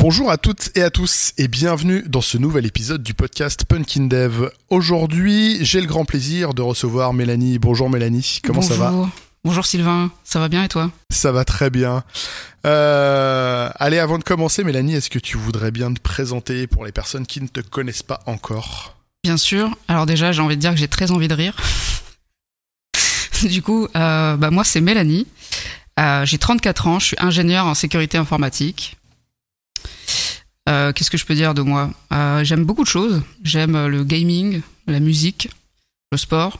[0.00, 4.06] Bonjour à toutes et à tous et bienvenue dans ce nouvel épisode du podcast Punkin
[4.06, 4.48] Dev.
[4.70, 7.58] Aujourd'hui, j'ai le grand plaisir de recevoir Mélanie.
[7.58, 8.94] Bonjour Mélanie, comment ça va
[9.44, 10.90] Bonjour Sylvain, ça va bien et toi?
[11.10, 12.02] Ça va très bien.
[12.64, 16.92] Euh, allez, avant de commencer, Mélanie, est-ce que tu voudrais bien te présenter pour les
[16.92, 18.96] personnes qui ne te connaissent pas encore?
[19.22, 19.68] Bien sûr.
[19.86, 21.54] Alors déjà, j'ai envie de dire que j'ai très envie de rire.
[23.42, 25.26] du coup, euh, bah moi c'est Mélanie.
[25.98, 28.96] Euh, j'ai 34 ans, je suis ingénieur en sécurité informatique.
[30.68, 31.90] Euh, qu'est-ce que je peux dire de moi?
[32.12, 33.22] Euh, J'aime beaucoup de choses.
[33.42, 35.50] J'aime le gaming, la musique,
[36.12, 36.58] le sport.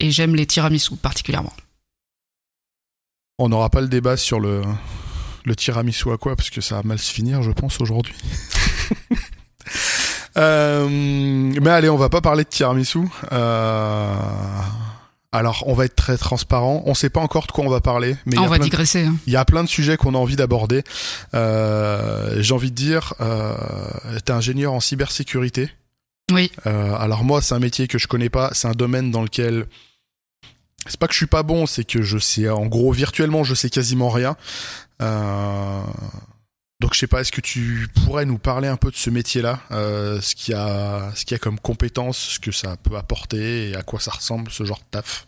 [0.00, 1.52] Et j'aime les tiramisu particulièrement.
[3.38, 4.62] On n'aura pas le débat sur le,
[5.56, 8.14] tiramisu à quoi, parce que ça va mal se finir, je pense, aujourd'hui.
[10.36, 13.00] euh, mais allez, on va pas parler de tiramisu.
[13.32, 14.16] Euh,
[15.30, 16.82] alors, on va être très transparent.
[16.86, 19.04] On sait pas encore de quoi on va parler, mais ah, on va digresser.
[19.04, 19.16] Hein.
[19.26, 20.84] Il y a plein de sujets qu'on a envie d'aborder.
[21.34, 23.54] Euh, J'ai envie de dire, euh,
[24.24, 25.70] t'es ingénieur en cybersécurité.
[26.32, 26.50] Oui.
[26.66, 28.50] Euh, alors moi, c'est un métier que je connais pas.
[28.54, 29.66] C'est un domaine dans lequel
[30.86, 33.54] c'est pas que je suis pas bon, c'est que je sais, en gros, virtuellement, je
[33.54, 34.36] sais quasiment rien.
[35.02, 35.82] Euh,
[36.80, 39.60] donc je sais pas, est-ce que tu pourrais nous parler un peu de ce métier-là,
[39.72, 43.98] euh, ce qu'il y a, comme compétences, ce que ça peut apporter et à quoi
[43.98, 45.26] ça ressemble ce genre de taf?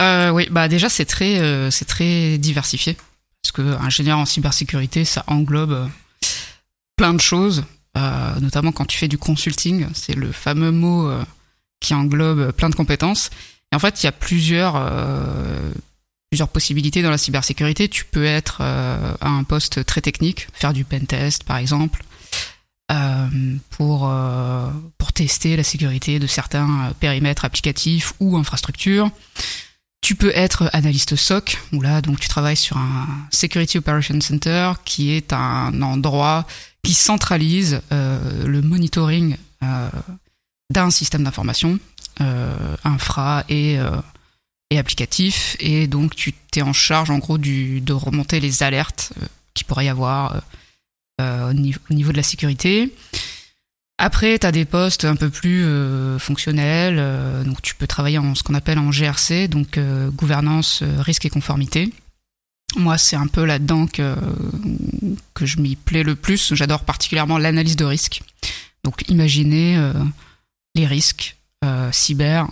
[0.00, 2.96] Euh, Oui, bah déjà c'est très, euh, c'est très diversifié.
[3.42, 5.88] Parce que ingénieur en cybersécurité, ça englobe
[6.96, 7.64] plein de choses,
[8.40, 11.10] notamment quand tu fais du consulting, c'est le fameux mot
[11.80, 13.28] qui englobe plein de compétences.
[13.70, 14.76] Et en fait, il y a plusieurs
[16.34, 17.88] plusieurs possibilités dans la cybersécurité.
[17.88, 22.02] Tu peux être euh, à un poste très technique, faire du pen test par exemple,
[22.90, 23.28] euh,
[23.70, 24.68] pour, euh,
[24.98, 29.12] pour tester la sécurité de certains périmètres applicatifs ou infrastructures.
[30.00, 34.72] Tu peux être analyste SOC, où là donc tu travailles sur un Security Operation Center,
[34.84, 36.48] qui est un endroit
[36.82, 39.36] qui centralise le monitoring
[40.68, 41.78] d'un système d'information,
[42.84, 43.78] infra et
[44.78, 49.26] applicatif et donc tu t'es en charge en gros du, de remonter les alertes euh,
[49.54, 50.40] qui pourrait y avoir euh,
[51.20, 52.92] euh, au, niveau, au, niveau, de la sécurité.
[53.96, 56.96] Après, tu as des postes un peu plus euh, fonctionnels,
[57.44, 59.78] donc tu peux travailler en ce qu'on appelle en GRC, donc
[60.16, 61.92] gouvernance, risque et conformité.
[62.76, 64.16] Moi, c'est un peu là-dedans que,
[65.32, 66.54] que je m'y plais le plus.
[66.54, 68.22] J'adore particulièrement l'analyse de risque.
[68.82, 69.92] Donc, imaginer
[70.74, 71.36] les risques
[71.92, 72.48] cyber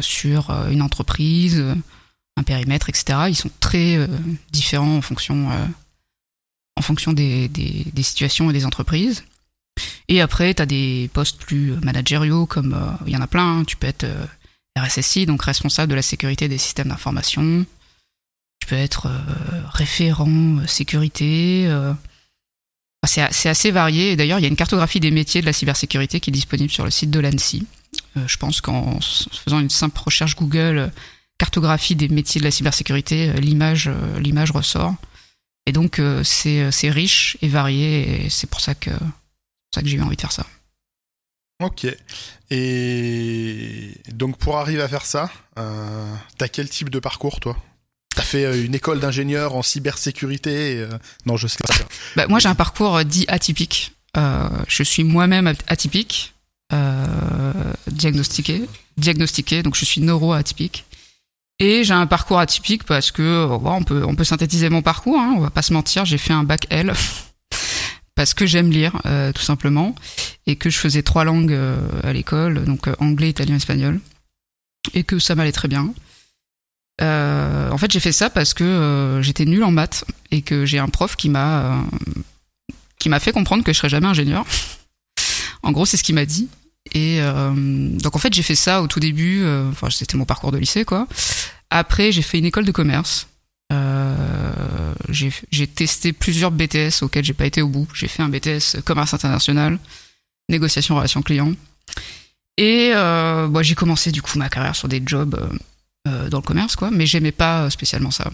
[0.00, 1.74] sur euh, une entreprise, euh,
[2.36, 3.18] un périmètre, etc.
[3.28, 4.08] Ils sont très
[4.50, 5.48] différents en fonction,
[7.12, 7.50] des,
[8.02, 9.24] situations et des entreprises.
[10.08, 12.76] Et après, tu as des postes plus managériaux, comme
[13.06, 13.60] il y en a plein.
[13.60, 13.64] Hein.
[13.64, 14.04] Tu peux être
[14.76, 17.64] RSSI, donc responsable de la sécurité des systèmes d'information.
[18.60, 19.08] Tu peux être
[19.72, 21.72] référent sécurité.
[23.06, 24.16] c'est assez varié.
[24.16, 26.84] D'ailleurs, il y a une cartographie des métiers de la cybersécurité qui est disponible sur
[26.84, 27.64] le site de l'ANSI.
[28.16, 30.88] Euh, je pense qu'en faisant une simple recherche Google, euh,
[31.38, 34.94] cartographie des métiers de la cybersécurité, euh, l'image, l'image ressort.
[35.66, 39.88] Et donc c'est, c'est riche et varié, et c'est pour ça que, pour ça que
[39.88, 40.44] j'ai eu envie de faire ça.
[41.62, 41.86] Ok.
[42.50, 47.56] Et donc pour arriver à faire ça, euh, t'as quel type de parcours toi?
[48.14, 50.98] T'as fait une école d'ingénieur en cybersécurité euh...
[51.24, 51.74] Non, je sais pas.
[52.14, 53.92] Bah, moi j'ai un parcours dit atypique.
[54.18, 56.33] Euh, je suis moi-même atypique
[57.90, 58.62] diagnostiqué,
[58.96, 60.84] diagnostiqué, donc je suis neuroatypique.
[61.60, 65.34] Et j'ai un parcours atypique parce que on peut on peut synthétiser mon parcours, hein,
[65.36, 66.92] on va pas se mentir, j'ai fait un bac L
[68.16, 69.94] parce que j'aime lire euh, tout simplement
[70.46, 74.00] et que je faisais trois langues euh, à l'école, donc euh, anglais, italien, espagnol,
[74.94, 75.94] et que ça m'allait très bien.
[77.00, 80.64] Euh, en fait, j'ai fait ça parce que euh, j'étais nul en maths et que
[80.66, 81.82] j'ai un prof qui m'a
[82.98, 84.44] qui m'a fait comprendre que je serais jamais ingénieur.
[85.64, 86.48] en gros, c'est ce qu'il m'a dit.
[86.92, 90.26] Et euh, donc en fait j'ai fait ça au tout début, euh, enfin c'était mon
[90.26, 91.06] parcours de lycée quoi.
[91.70, 93.28] Après j'ai fait une école de commerce.
[93.72, 97.88] Euh, j'ai testé plusieurs BTS auxquels j'ai pas été au bout.
[97.94, 99.78] J'ai fait un BTS commerce international,
[100.48, 101.54] négociation relations clients.
[102.58, 105.36] Et bah, j'ai commencé du coup ma carrière sur des jobs
[106.06, 108.30] dans le commerce quoi, mais j'aimais pas spécialement ça.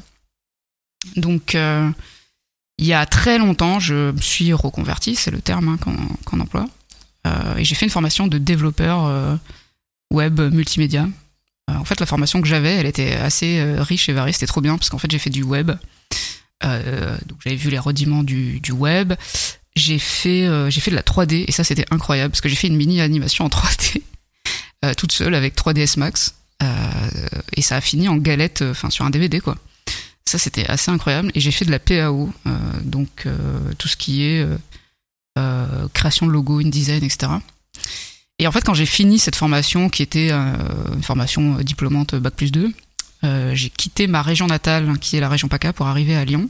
[1.16, 6.36] Donc il y a très longtemps je me suis reconverti, c'est le terme hein, qu'on
[6.36, 6.66] qu emploie.
[7.26, 9.36] Euh, et j'ai fait une formation de développeur euh,
[10.12, 11.08] web multimédia.
[11.70, 14.32] Euh, en fait, la formation que j'avais, elle était assez riche et variée.
[14.32, 15.70] C'était trop bien parce qu'en fait, j'ai fait du web.
[16.62, 19.14] donc j'avais vu les rudiments du, web.
[19.76, 22.68] J'ai fait, j'ai fait de la 3D et ça, c'était incroyable parce que j'ai fait
[22.68, 24.02] une mini animation en 3D
[24.96, 26.34] toute seule avec 3ds Max.
[27.54, 29.56] et ça a fini en galette, enfin sur un DVD quoi
[30.24, 31.30] Ça, c'était assez incroyable.
[31.34, 32.32] Et j'ai fait de la PAO,
[32.82, 33.28] donc
[33.78, 34.46] tout ce qui est
[35.92, 37.32] création de logo, InDesign, etc.
[38.38, 42.50] Et en fait, quand j'ai fini cette formation, qui était une formation diplômante Bac plus
[42.50, 42.72] 2,
[43.52, 46.48] j'ai quitté ma région natale, qui est la région PACA, pour arriver à Lyon.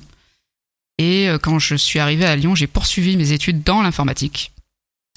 [0.99, 4.53] Et quand je suis arrivé à Lyon, j'ai poursuivi mes études dans l'informatique.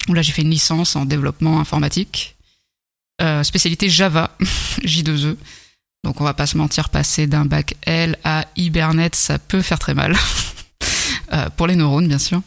[0.08, 2.36] Là, j'ai fait une licence en développement informatique,
[3.22, 4.36] euh, spécialité Java,
[4.82, 5.36] J2E.
[6.04, 9.78] Donc, on va pas se mentir, passer d'un bac L à Hibernate, ça peut faire
[9.78, 10.14] très mal.
[11.32, 12.42] euh, pour les neurones, bien sûr.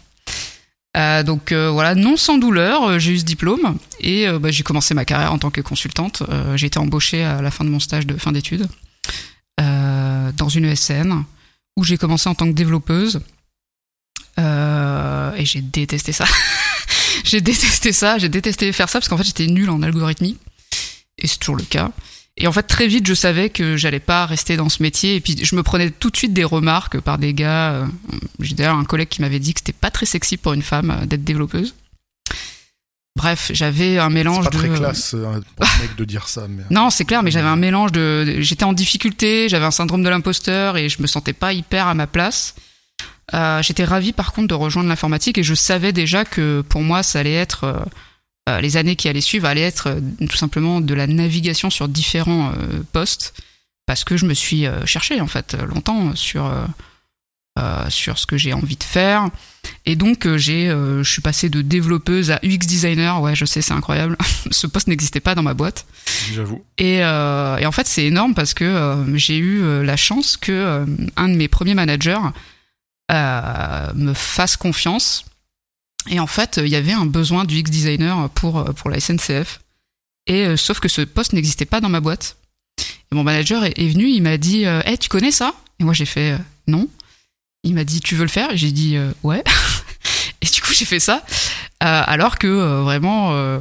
[0.97, 4.63] Euh, donc euh, voilà, non sans douleur, euh, j'ai eu ce diplôme et bah, j'ai
[4.63, 6.23] commencé ma carrière en tant que consultante.
[6.55, 8.67] j'ai été embauchée à la fin de mon stage de fin d'études
[9.57, 11.23] dans une ESN
[11.75, 13.21] où j'ai commencé en tant que développeuse
[14.37, 16.25] et j'ai détesté ça.
[17.23, 20.37] j'ai détesté ça, j'ai détesté faire ça parce qu'en fait j'étais nulle en algorithmie.
[21.17, 21.91] Et c'est toujours le cas.
[22.39, 25.15] Et en fait, très vite, je savais que j'allais pas rester dans ce métier.
[25.15, 27.71] Et puis, je me prenais tout de suite des remarques par des gars.
[27.71, 27.85] Euh,
[28.39, 30.91] j'ai d'ailleurs un collègue qui m'avait dit que c'était pas très sexy pour une femme
[30.91, 31.73] euh, d'être développeuse.
[33.15, 34.57] Bref, j'avais un mélange pas de.
[34.57, 36.47] très classe hein, pour mec de dire ça.
[36.47, 36.61] Mais...
[36.69, 38.35] Non, c'est clair, mais j'avais un mélange de.
[38.41, 41.95] J'étais en difficulté, j'avais un syndrome de l'imposteur et je me sentais pas hyper à
[41.95, 42.53] ma place.
[43.33, 47.01] Euh, j'étais ravie par contre de rejoindre l'informatique et je savais déjà que pour moi
[47.01, 47.83] ça allait être
[48.47, 49.99] euh, euh, les années qui allaient suivre allaient être
[50.29, 52.53] tout simplement de la navigation sur différents
[52.91, 53.33] postes
[53.85, 56.51] parce que je me suis cherché en fait longtemps sur
[57.89, 59.29] sur ce que j'ai envie de faire.
[59.85, 63.21] Et donc j'ai je suis passé de développeuse à UX designer.
[63.21, 64.17] Ouais je sais c'est incroyable.
[64.51, 65.85] Ce poste n'existait pas dans ma boîte.
[66.33, 66.63] J'avoue.
[66.77, 70.85] Et, et, en fait c'est énorme parce que j'ai eu la chance que
[71.15, 72.19] un de mes premiers managers
[73.09, 75.25] euh, me fasse confiance.
[76.09, 79.59] Et en fait, il y avait un besoin du X designer pour pour la SNCF.
[80.27, 82.37] Et euh, sauf que ce poste n'existait pas dans ma boîte.
[83.11, 85.53] Et mon manager est, venu, il m'a dit "Eh, hey, tu connais ça?
[85.79, 86.37] Et moi j'ai fait euh,
[86.67, 86.89] "Non."
[87.63, 88.49] Il m'a dit "Tu veux le faire?
[88.53, 89.43] J'ai dit "Ouais."
[90.41, 91.23] et du coup, j'ai fait ça.
[91.79, 93.59] alors que vraiment,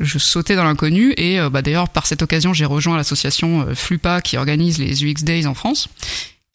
[0.00, 1.12] je sautais dans l'inconnu.
[1.16, 5.46] Et bah, d'ailleurs, par cette occasion, j'ai rejoint l'association Flupa qui organise les UX Days
[5.46, 5.88] en France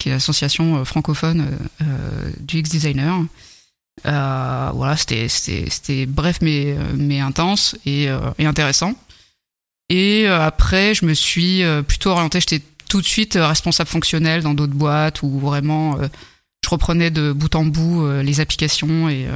[0.04, 2.58] qui est l'association euh, francophone euh, euh, du
[4.04, 4.72] X-Designer.
[4.74, 8.08] voilà, c'était bref mais, mais intense et,
[8.38, 8.94] et intéressant.
[9.90, 14.72] Et après, je me suis plutôt orienté, j'étais tout de suite responsable fonctionnel dans d'autres
[14.72, 15.98] boîtes où vraiment
[16.64, 19.26] je reprenais de bout en bout les applications et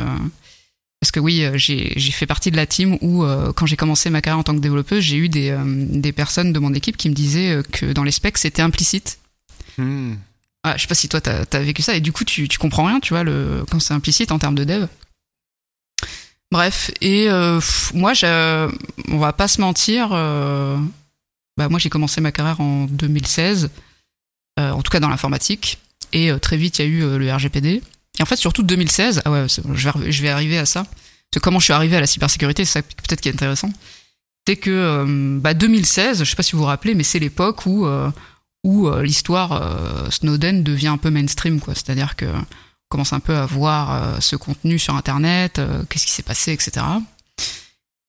[1.00, 3.25] parce que oui, j'ai fait partie de la team où
[3.55, 6.59] quand j'ai commencé ma carrière en tant que développeuse, j'ai eu des, des personnes de
[6.59, 9.19] mon équipe qui me disaient que dans les specs c'était implicite.
[9.76, 10.14] Hmm.
[10.64, 12.58] Ah, je sais pas si toi t'as as vécu ça et du coup tu, tu
[12.58, 14.87] comprends rien, tu vois, le, quand c'est implicite en termes de dev.
[16.50, 17.60] Bref, et euh,
[17.93, 18.12] moi,
[19.08, 20.78] on va pas se mentir, euh,
[21.58, 23.70] bah moi j'ai commencé ma carrière en 2016,
[24.58, 25.78] euh, en tout cas dans l'informatique,
[26.14, 27.82] et très vite il y a eu le RGPD.
[28.19, 30.87] Et en fait, surtout 2016, ah ouais, je vais, arriver à ça.
[31.43, 33.70] Comment je suis arrivé à la cybersécurité, c'est ça peut-être qui est intéressant.
[34.46, 37.87] C'est que bah, 2016, je sais pas si vous vous rappelez, mais c'est l'époque où
[38.64, 41.75] où euh, l'histoire euh, Snowden devient un peu mainstream, quoi.
[41.75, 42.46] C'est-à-dire que on
[42.90, 46.85] commence un peu à voir euh, ce contenu sur Internet, qu'est-ce qui s'est passé, etc.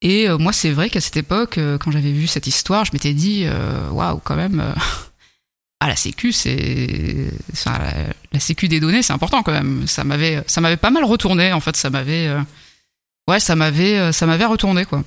[0.01, 3.45] Et moi, c'est vrai qu'à cette époque, quand j'avais vu cette histoire, je m'étais dit,
[3.91, 4.63] waouh, quand même,
[5.81, 7.29] ah la sécu, c'est,
[7.65, 7.93] la,
[8.31, 9.85] la, sécu des données, c'est important quand même.
[9.87, 12.33] Ça m'avait, ça m'avait pas mal retourné, en fait, ça m'avait,
[13.27, 15.03] ouais, ça m'avait, ça m'avait retourné, quoi.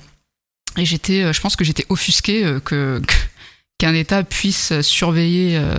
[0.77, 3.13] Et j'étais, je pense que j'étais offusqué que, que
[3.83, 5.77] qu'un État puisse surveiller euh,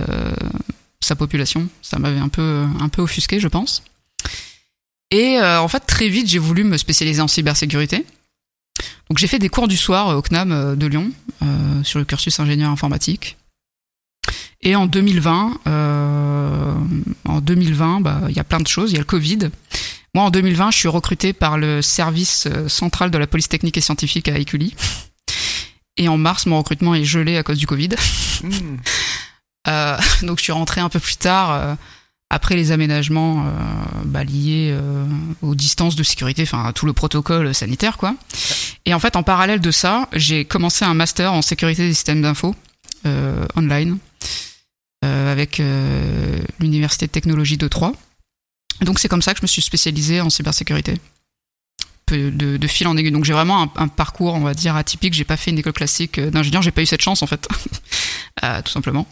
[0.99, 1.67] sa population.
[1.81, 3.81] Ça m'avait un peu, un offusqué, je pense.
[5.09, 8.05] Et euh, en fait, très vite, j'ai voulu me spécialiser en cybersécurité.
[9.09, 11.11] Donc j'ai fait des cours du soir euh, au CNAM de Lyon
[11.83, 13.37] sur le cursus ingénieur informatique.
[14.61, 15.61] Et en 2020,
[17.25, 18.91] en 2020, bah, il y a plein de choses.
[18.91, 19.49] Il y a le Covid.
[20.13, 23.81] Moi, en 2020, je suis recruté par le service central de la police technique et
[23.81, 24.75] scientifique à Écully.
[25.97, 27.89] Et en mars, mon recrutement est gelé à cause du Covid.
[28.43, 28.77] Hmm.
[29.67, 31.75] euh, donc je suis rentré un peu plus tard, euh,
[32.29, 33.51] après les aménagements euh,
[34.03, 34.77] bah, liés
[35.41, 38.15] aux distances de sécurité, enfin tout le protocole sanitaire, quoi.
[38.85, 42.21] Et en fait, en parallèle de ça, j'ai commencé un master en sécurité des systèmes
[42.21, 42.55] d'info
[43.55, 43.99] online
[45.01, 45.61] avec
[46.59, 47.93] l'université de technologie de Troyes.
[48.81, 50.95] Donc c'est comme ça que je me suis spécialisé en cybersécurité
[52.07, 53.11] de, de, fil en aiguille.
[53.11, 55.13] Donc j'ai vraiment un, parcours, on va dire, atypique.
[55.13, 57.47] J'ai pas fait une école classique euh, d'ingénieur, j'ai pas eu cette chance en fait,
[58.43, 59.07] euh, tout simplement.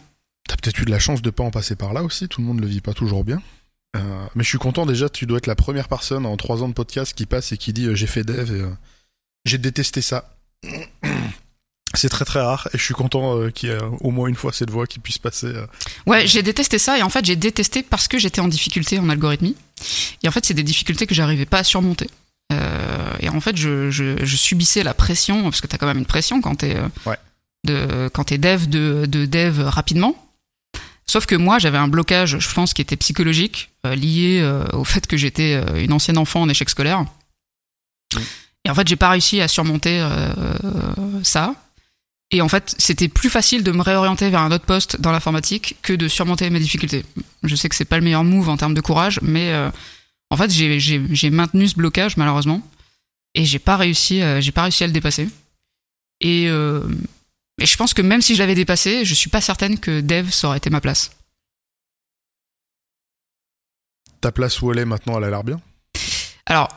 [0.48, 2.28] T'as peut-être eu de la chance de pas en passer par là aussi.
[2.28, 3.40] Tout le monde le vit pas toujours bien.
[3.96, 5.08] Euh, mais je suis content déjà.
[5.08, 7.72] Tu dois être la première personne en trois ans de podcast qui passe et qui
[7.72, 8.64] dit j'ai fait dev et
[9.44, 10.30] j'ai détesté ça.
[11.96, 14.34] C'est très très rare et je suis content euh, qu'il y ait au moins une
[14.34, 15.46] fois cette voix qui puisse passer.
[15.46, 15.66] euh.
[16.06, 19.08] Ouais, j'ai détesté ça et en fait j'ai détesté parce que j'étais en difficulté en
[19.08, 19.56] algorithmie.
[20.22, 22.10] Et en fait c'est des difficultés que j'arrivais pas à surmonter.
[22.52, 25.98] Euh, et en fait je, je, je subissais la pression parce que t'as quand même
[25.98, 27.16] une pression quand t'es euh, Ouais.
[27.64, 30.14] de quand t'es dev de, de dev rapidement.
[31.06, 34.84] Sauf que moi j'avais un blocage, je pense, qui était psychologique euh, lié euh, au
[34.84, 37.02] fait que j'étais euh, une ancienne enfant en échec scolaire.
[37.02, 38.18] Mm.
[38.66, 40.06] Et en fait j'ai pas réussi à surmonter
[41.22, 41.54] ça.
[42.30, 45.76] Et en fait, c'était plus facile de me réorienter vers un autre poste dans l'informatique
[45.82, 47.04] que de surmonter mes difficultés.
[47.44, 49.52] Je sais que c'est pas le meilleur move en termes de courage, mais
[50.34, 52.60] en fait, j'ai- maintenu ce blocage malheureusement
[53.34, 55.28] et j'ai pas réussi, euh, j'ai pas réussi à le dépasser.
[56.20, 56.82] Et, euh,
[57.60, 60.30] et je pense que même si je l'avais dépassé, je suis pas certaine que Dev
[60.30, 61.12] ça aurait été ma place.
[64.20, 65.60] Ta place où elle est maintenant, elle a l'air bien.
[66.46, 66.68] Alors,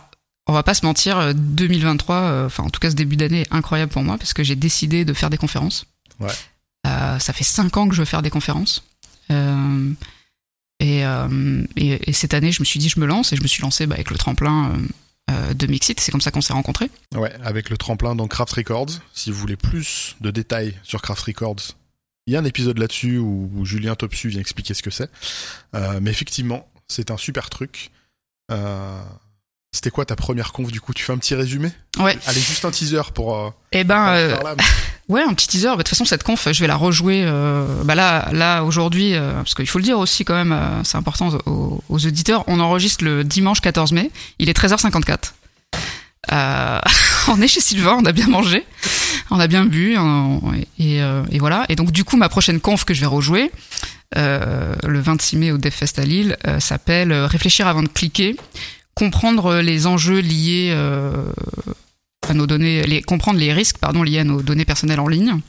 [0.47, 3.41] on va pas se mentir, euh, 2023, euh, enfin en tout cas ce début d'année
[3.41, 5.85] est incroyable pour moi parce que j'ai décidé de faire des conférences.
[6.19, 6.33] Ouais.
[7.19, 8.83] Ça fait cinq ans que je veux faire des conférences.
[10.83, 13.41] Euh, et, et, et cette année, je me suis dit, je me lance et je
[13.41, 14.77] me suis lancé bah, avec le tremplin euh,
[15.31, 15.99] euh, de Mixit.
[15.99, 16.89] C'est comme ça qu'on s'est rencontrés.
[17.15, 18.89] Ouais, avec le tremplin dans Craft Records.
[19.13, 21.75] Si vous voulez plus de détails sur Craft Records,
[22.27, 25.09] il y a un épisode là-dessus où, où Julien Topsu vient expliquer ce que c'est.
[25.75, 27.89] Euh, mais effectivement, c'est un super truc.
[28.51, 29.01] Euh,
[29.73, 30.93] C'était quoi ta première conf du coup?
[30.93, 31.71] Tu fais un petit résumé?
[31.97, 32.17] Ouais.
[32.27, 33.37] Allez, juste un teaser pour.
[33.37, 34.37] Euh, Et ben.
[35.09, 35.69] ouais, un petit teaser.
[35.69, 37.23] Bah, De toute façon, cette conf, je vais la rejouer.
[37.25, 40.83] Euh, bah là, là aujourd'hui, euh, parce qu'il faut le dire aussi quand même, euh,
[40.83, 42.43] c'est important aux, auditeurs.
[42.47, 44.11] On enregistre le dimanche 14 mai.
[44.39, 45.33] Il est 13h54.
[46.31, 46.79] Euh,
[47.29, 48.65] on est chez Sylvain, on a bien mangé,
[49.31, 49.97] on a bien bu,
[50.77, 51.65] et, voilà.
[51.69, 53.51] Et donc du coup, ma prochaine conf que je vais rejouer,
[54.15, 58.35] le 26 mai au DevFest à Lille, s'appelle Réfléchir avant de cliquer,
[58.93, 60.75] comprendre les enjeux liés
[62.31, 65.39] à nos données, comprendre les risques liés à nos données personnelles en ligne.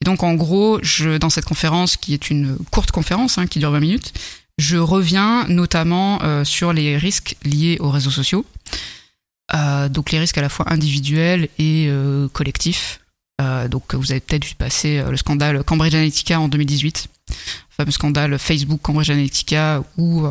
[0.00, 0.80] Et donc en gros,
[1.20, 4.12] dans cette conférence qui est une courte conférence hein, qui dure 20 minutes,
[4.58, 8.44] je reviens notamment euh, sur les risques liés aux réseaux sociaux.
[9.54, 13.00] Euh, donc les risques à la fois individuels et euh, collectifs.
[13.68, 17.34] Donc vous avez peut-être vu passer le scandale Cambridge Analytica en 2018, le
[17.76, 20.24] fameux scandale Facebook Cambridge Analytica où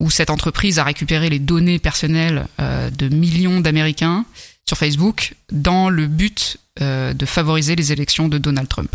[0.00, 4.24] où cette entreprise a récupéré les données personnelles de millions d'Américains
[4.68, 8.94] sur Facebook dans le but euh, de favoriser les élections de Donald Trump.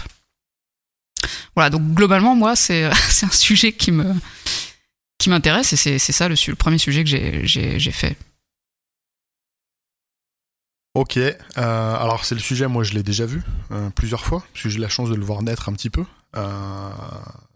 [1.56, 2.84] Voilà, donc globalement, moi, c'est
[3.24, 4.14] un sujet qui me
[5.18, 8.18] qui m'intéresse et c'est ça le, le premier sujet que j'ai- fait.
[10.96, 14.64] Ok, euh, alors c'est le sujet, moi je l'ai déjà vu euh, plusieurs fois, parce
[14.64, 16.04] que j'ai la chance de le voir naître un petit peu.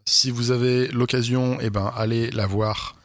[0.06, 2.96] Si vous avez l'occasion, eh ben, allez la voir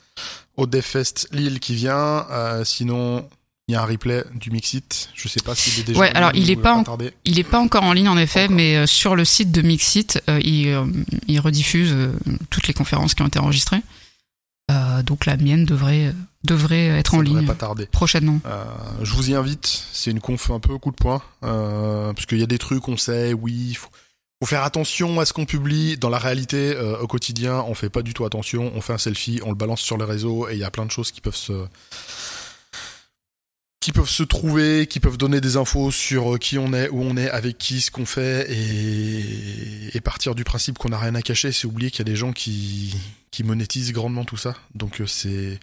[0.57, 2.27] au DevFest Lille qui vient.
[2.65, 3.29] Sinon,
[3.71, 5.11] il y a un replay du Mixit.
[5.15, 5.99] Je sais pas s'il est déjà.
[6.01, 6.85] Ouais, alors, il est pas en-.
[7.25, 8.57] Il est pas encore en ligne en effet, Encore.
[8.57, 10.85] mais euh, sur le site de Mixit, euh, il, euh,
[11.29, 12.13] il rediffuse euh,
[12.51, 13.81] toutes les conférences qui ont été enregistrées.
[15.05, 17.87] Donc la mienne devrait devrait être Ça en devrait ligne pas tarder.
[17.87, 18.41] prochainement.
[19.03, 19.85] Je vous y invite.
[19.93, 21.23] C'est une conf un peu coup de poing.
[21.41, 23.89] Parce qu'il y a des trucs, on sait, oui, il faut,
[24.41, 25.97] faut faire attention à ce qu'on publie.
[25.97, 28.71] Dans la réalité, au quotidien, on fait pas du tout attention.
[28.77, 30.87] On fait un selfie, on le balance sur les réseaux et il y a plein
[30.87, 31.65] de choses qui peuvent se
[33.91, 37.03] qui peuvent se trouver, qui peuvent donner des infos sur euh, qui on est, où
[37.03, 41.23] on est, avec qui, ce qu'on fait, et, partir du principe qu'on n'a rien à
[41.23, 42.95] cacher, c'est oublier qu'il y a des gens qui,
[43.33, 44.55] qui monétisent grandement tout ça.
[44.77, 45.59] Donc euh, c'est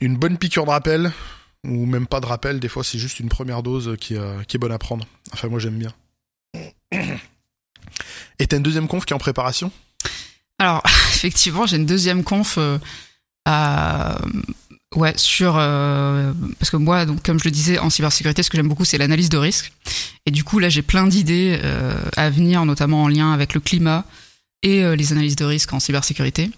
[0.00, 1.12] une bonne piqûre de rappel,
[1.64, 4.58] ou même pas de rappel, des fois c'est juste une première dose qui, euh, est
[4.58, 5.06] bonne à prendre.
[5.34, 5.92] Enfin moi j'aime bien.
[8.38, 9.70] Et t'as une deuxième conf qui est en préparation?
[10.58, 10.82] Alors,
[11.14, 12.58] effectivement, j'ai une deuxième conf
[13.44, 14.18] à,
[14.94, 18.56] ouais, sur euh, parce que moi, donc comme je le disais en cybersécurité, ce que
[18.56, 19.72] j'aime beaucoup, c'est l'analyse de risque.
[20.26, 23.60] Et du coup, là, j'ai plein d'idées euh, à venir, notamment en lien avec le
[23.60, 24.04] climat
[24.62, 26.50] et euh, les analyses de risque en cybersécurité.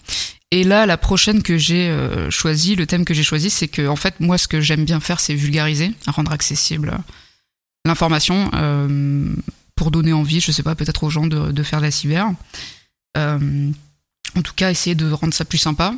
[0.50, 3.88] Et là, la prochaine que j'ai euh, choisie, le thème que j'ai choisi, c'est que
[3.88, 6.98] en fait, moi, ce que j'aime bien faire, c'est vulgariser, rendre accessible
[7.86, 9.34] l'information euh,
[9.74, 12.30] pour donner envie, je sais pas, peut-être aux gens de, de faire de la cyber.
[14.36, 15.94] Euh, en tout cas, essayer de rendre ça plus sympa.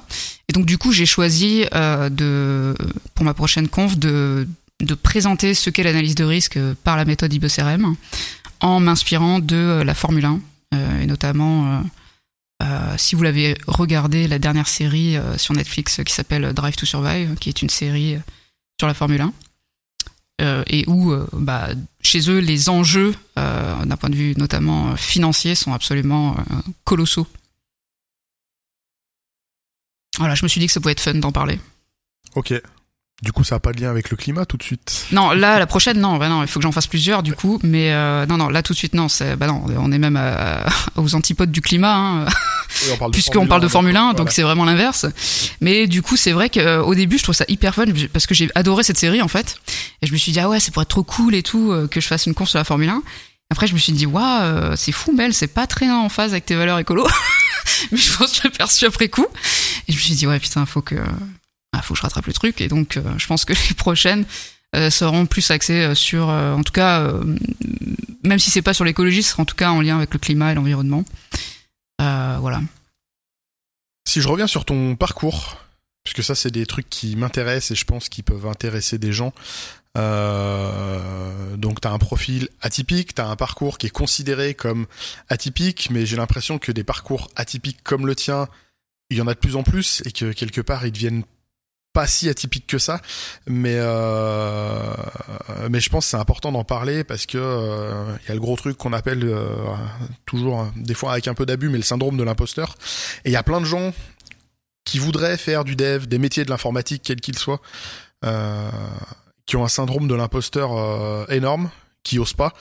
[0.49, 2.75] Et donc, du coup, j'ai choisi euh, de,
[3.15, 4.47] pour ma prochaine conf de,
[5.03, 7.97] présenter ce qu'est l'analyse de risque par la méthode IBCRM
[8.61, 10.41] en m'inspirant de euh, la Formule 1
[10.75, 11.67] euh, et notamment.
[11.67, 11.81] euh,
[12.63, 16.77] euh, si vous l'avez regardé, la dernière série euh, sur Netflix euh, qui s'appelle Drive
[16.77, 18.21] to Survive, qui est une série euh,
[18.81, 19.33] sur la Formule 1,
[20.43, 21.69] euh, et où, euh, bah,
[22.01, 26.55] chez eux, les enjeux, euh, d'un point de vue notamment euh, financier, sont absolument euh,
[26.85, 27.27] colossaux.
[30.19, 31.59] Voilà, je me suis dit que ça pouvait être fun d'en parler.
[32.35, 32.53] Ok.
[33.23, 35.07] Du coup, ça n'a pas de lien avec le climat tout de suite.
[35.11, 37.59] Non, là, la prochaine, non, bah non, il faut que j'en fasse plusieurs du coup,
[37.63, 40.17] mais euh, non, non, là tout de suite, non, c'est, bah non, on est même
[40.17, 43.71] à- aux antipodes du climat, hein, Oui, on parle de puisqu'on Formule parle de 1,
[43.71, 44.31] Formule 1, donc voilà.
[44.33, 45.07] c'est vraiment l'inverse.
[45.63, 48.51] Mais du coup, c'est vrai qu'au début, je trouve ça hyper fun parce que j'ai
[48.55, 49.61] adoré cette série en fait,
[50.03, 51.89] et je me suis dit ah ouais, c'est pour être trop cool et tout euh,
[51.89, 53.03] que je fasse une course sur la Formule 1.
[53.49, 56.33] Après, je me suis dit waouh, euh, c'est fou, Mel, c'est pas très en phase
[56.33, 57.09] avec tes valeurs écolo.
[57.93, 59.27] mais je pense que je l'ai perçu après coup,
[59.89, 60.97] et je me suis dit ouais putain, faut que,
[61.73, 64.25] ah, faut que je rattrape le truc, et donc euh, je pense que les prochaines
[64.75, 67.13] euh, seront plus axées euh, sur, en tout cas,
[68.23, 70.19] même si c'est pas sur l'écologie, ce sera en tout cas en lien avec le
[70.19, 71.05] climat et l'environnement.
[71.99, 72.61] Voilà.
[74.09, 75.59] Si je reviens sur ton parcours,
[76.05, 79.33] puisque ça c'est des trucs qui m'intéressent et je pense qu'ils peuvent intéresser des gens.
[79.97, 84.87] Euh, donc t'as un profil atypique, t'as un parcours qui est considéré comme
[85.29, 88.49] atypique, mais j'ai l'impression que des parcours atypiques comme le tien,
[89.11, 91.25] il y en a de plus en plus et que quelque part ils deviennent
[91.97, 93.01] pas si atypiques que ça.
[93.47, 94.93] Mais euh,
[95.71, 98.41] mais je pense que c'est important d'en parler parce que euh, il y a le
[98.41, 99.49] gros truc qu'on appelle euh,
[100.27, 102.75] toujours des fois avec un peu d'abus, mais le syndrome de l'imposteur.
[103.25, 103.95] Et il y a plein de gens
[104.85, 107.63] qui voudraient faire du dev, des métiers de l'informatique, quels qu'ils soient,
[108.27, 108.71] euh,
[109.47, 111.71] qui ont un syndrome de l'imposteur euh, énorme,
[112.03, 112.53] qui osent pas.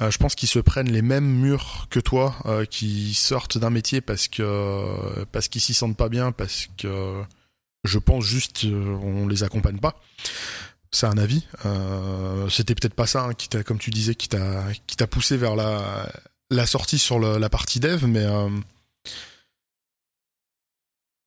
[0.00, 3.70] Euh, je pense qu'ils se prennent les mêmes murs que toi, euh, qui sortent d'un
[3.70, 7.22] métier parce que parce qu'ils s'y sentent pas bien, parce que
[7.84, 10.00] je pense juste euh, on les accompagne pas.
[10.90, 11.46] C'est un avis.
[11.66, 15.06] Euh, C'était peut-être pas ça, hein, qui t'a, comme tu disais, qui t'a qui t'a
[15.06, 16.08] poussé vers la
[16.50, 18.48] la sortie sur le- la partie dev, mais euh,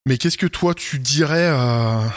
[0.05, 2.07] mais qu'est-ce que toi tu dirais euh,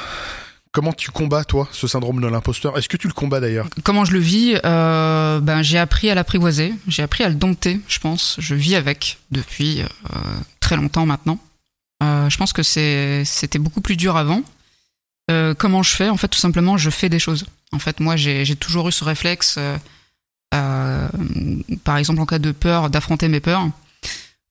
[0.73, 2.79] Comment tu combats toi ce syndrome de l'imposteur?
[2.79, 3.67] Est-ce que tu le combats d'ailleurs?
[3.83, 4.55] Comment je le vis?
[4.65, 8.37] Euh, Ben j'ai appris à l'apprivoiser, j'ai appris à le dompter, je pense.
[8.39, 9.87] Je vis avec depuis euh,
[10.61, 11.39] très longtemps maintenant.
[12.05, 14.43] Euh, je pense que c'était beaucoup plus dur avant.
[15.59, 16.09] Comment je fais?
[16.09, 17.47] En fait, tout simplement, je fais des choses.
[17.71, 19.61] En fait, moi, j'ai toujours eu ce réflexe,
[20.50, 23.69] par exemple en cas de peur, d'affronter mes peurs.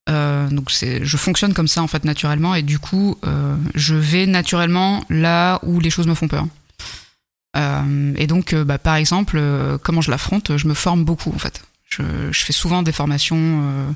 [0.10, 4.26] Euh, donc je fonctionne comme ça en fait naturellement et du coup, euh, je vais
[4.26, 6.48] naturellement là où les choses me font peur.
[7.58, 9.42] Euh, et donc, bah, par exemple,
[9.84, 11.64] comment je l'affronte Je me forme beaucoup en fait.
[11.90, 13.96] Je, je fais souvent des formations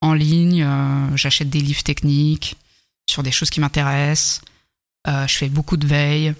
[0.00, 0.66] en ligne.
[1.14, 2.56] J'achète des livres techniques
[3.08, 4.42] sur des choses qui m'intéressent.
[5.06, 6.34] Je fais beaucoup de veille.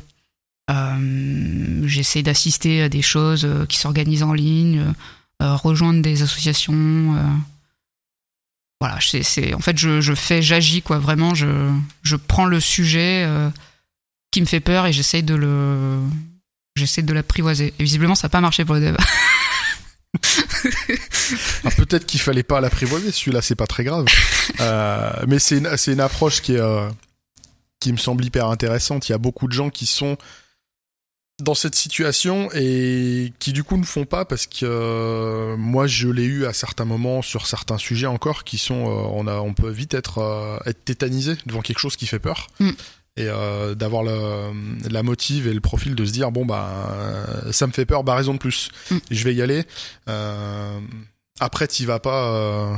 [1.84, 4.82] J'essaie d'assister à des choses qui s'organisent en ligne,
[5.40, 7.16] rejoindre des associations.
[8.80, 10.98] Voilà, c'est, en fait, je, je fais, j'agis quoi.
[10.98, 11.46] Vraiment, je,
[12.02, 13.50] je prends le sujet euh,
[14.30, 15.98] qui me fait peur et j'essaie de le,
[16.76, 17.74] j'essaie de l'apprivoiser.
[17.78, 18.96] Et visiblement, ça n'a pas marché pour le dev.
[21.64, 24.06] Ah, Peut-être qu'il fallait pas l'apprivoiser, celui-là, c'est pas très grave.
[24.60, 26.88] Euh, mais c'est une, une approche qui est, euh,
[27.80, 29.08] qui me semble hyper intéressante.
[29.08, 30.16] Il y a beaucoup de gens qui sont
[31.40, 36.08] dans cette situation et qui du coup ne font pas parce que euh, moi je
[36.08, 39.54] l'ai eu à certains moments sur certains sujets encore qui sont euh, on a on
[39.54, 42.70] peut vite être euh, être tétanisé devant quelque chose qui fait peur Mm.
[42.70, 44.50] et euh, d'avoir le,
[44.90, 48.02] la motive et le profil de se dire bon bah euh, ça me fait peur
[48.02, 48.96] bah raison de plus Mm.
[49.10, 49.62] je vais y aller
[50.08, 50.80] euh,
[51.38, 52.74] après t'y vas pas euh,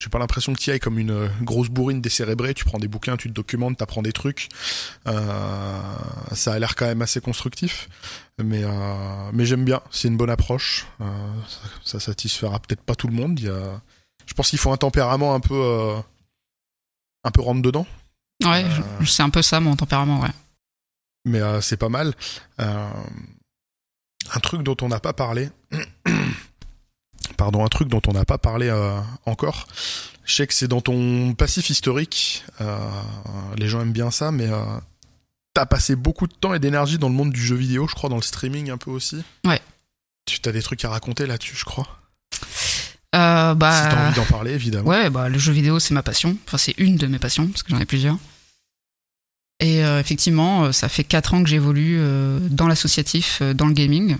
[0.00, 2.54] j'ai pas l'impression que tu y ailles comme une euh, grosse bourrine décérébrée.
[2.54, 4.48] Tu prends des bouquins, tu te documentes, t'apprends des trucs.
[5.08, 5.80] Euh,
[6.32, 7.88] ça a l'air quand même assez constructif,
[8.42, 9.80] mais euh, mais j'aime bien.
[9.90, 10.86] C'est une bonne approche.
[11.00, 11.04] Euh,
[11.48, 13.40] ça, ça satisfera peut-être pas tout le monde.
[13.40, 13.80] Il y a,
[14.26, 15.96] je pense qu'il faut un tempérament un peu euh,
[17.24, 17.86] un peu rentre dedans,
[18.44, 19.04] Ouais, Euh.
[19.04, 20.30] c'est un peu ça mon tempérament, ouais.
[21.24, 22.14] mais euh, c'est pas mal.
[22.60, 22.88] Euh,
[24.32, 25.50] un truc dont on n'a pas parlé.
[27.38, 29.66] Pardon, un truc dont on n'a pas parlé euh, encore.
[30.24, 32.44] Je sais que c'est dans ton passif historique.
[32.60, 32.76] euh,
[33.56, 34.60] les gens aiment bien ça, mais euh,
[35.54, 38.10] t'as passé beaucoup de temps et d'énergie dans le monde du jeu vidéo, je crois,
[38.10, 39.22] dans le streaming un peu aussi.
[39.46, 39.62] Ouais.
[40.26, 41.86] Tu as des trucs à raconter là-dessus, je crois.
[43.14, 44.88] Euh, Si bah, t'as envie d'en parler, évidemment.
[44.90, 46.36] Ouais, bah, le jeu vidéo, c'est ma passion.
[46.46, 48.18] Enfin, c'est une de mes passions, parce que j'en ai plusieurs.
[49.60, 54.16] Et euh, effectivement, ça fait 4 ans que j'évolue euh, dans l'associatif, dans le gaming.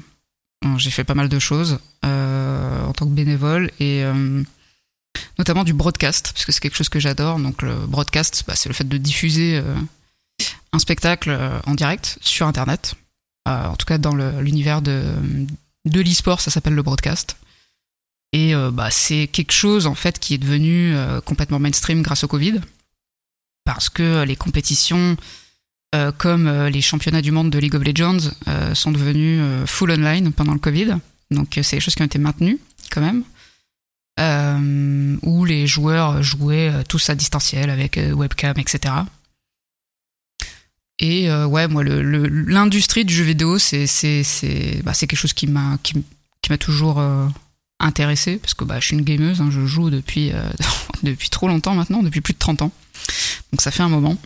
[0.76, 4.42] J'ai fait pas mal de choses euh, en tant que bénévole et euh,
[5.38, 7.38] notamment du broadcast, parce que c'est quelque chose que j'adore.
[7.38, 9.74] Donc le broadcast, bah, c'est le fait de diffuser euh,
[10.72, 12.94] un spectacle en direct sur Internet.
[13.46, 15.14] En tout cas, dans l'univers de,
[15.86, 17.36] de l'e-sport, ça s'appelle le broadcast.
[18.34, 20.94] Et bah, c'est quelque chose en fait qui est devenu
[21.24, 22.60] complètement mainstream grâce au Covid,
[23.64, 25.16] parce que les compétitions
[25.94, 29.90] euh, comme euh, les championnats du monde de League of Legends euh, sont devenus full
[29.90, 30.96] online pendant le Covid.
[31.30, 32.58] Donc c'est des choses qui ont été maintenues
[32.90, 33.22] quand même,
[35.22, 38.94] où les joueurs jouaient tous à distanciel avec webcam, etc.
[40.98, 46.02] Et ouais, moi, l'industrie du jeu vidéo, c'est bah, quelque chose qui m'a qui,
[46.48, 47.28] m'a toujours euh,
[47.78, 50.32] intéressé parce que bah, je suis une gameuse, hein, je joue depuis
[51.02, 52.72] depuis trop longtemps maintenant, depuis plus de 30 ans.
[53.52, 54.16] Donc ça fait un moment.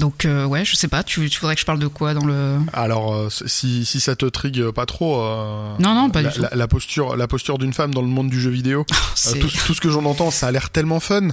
[0.00, 2.24] Donc euh, ouais, je sais pas, tu, tu, voudrais que je parle de quoi dans
[2.24, 6.30] le Alors euh, si, si ça te trigue pas trop euh, Non non, pas la,
[6.30, 6.46] du tout.
[6.52, 8.86] La, posture la posture d'une femme dans le monde du jeu vidéo.
[9.40, 11.28] tout, tout, ce que j'en entends, ça a l'air tellement fun.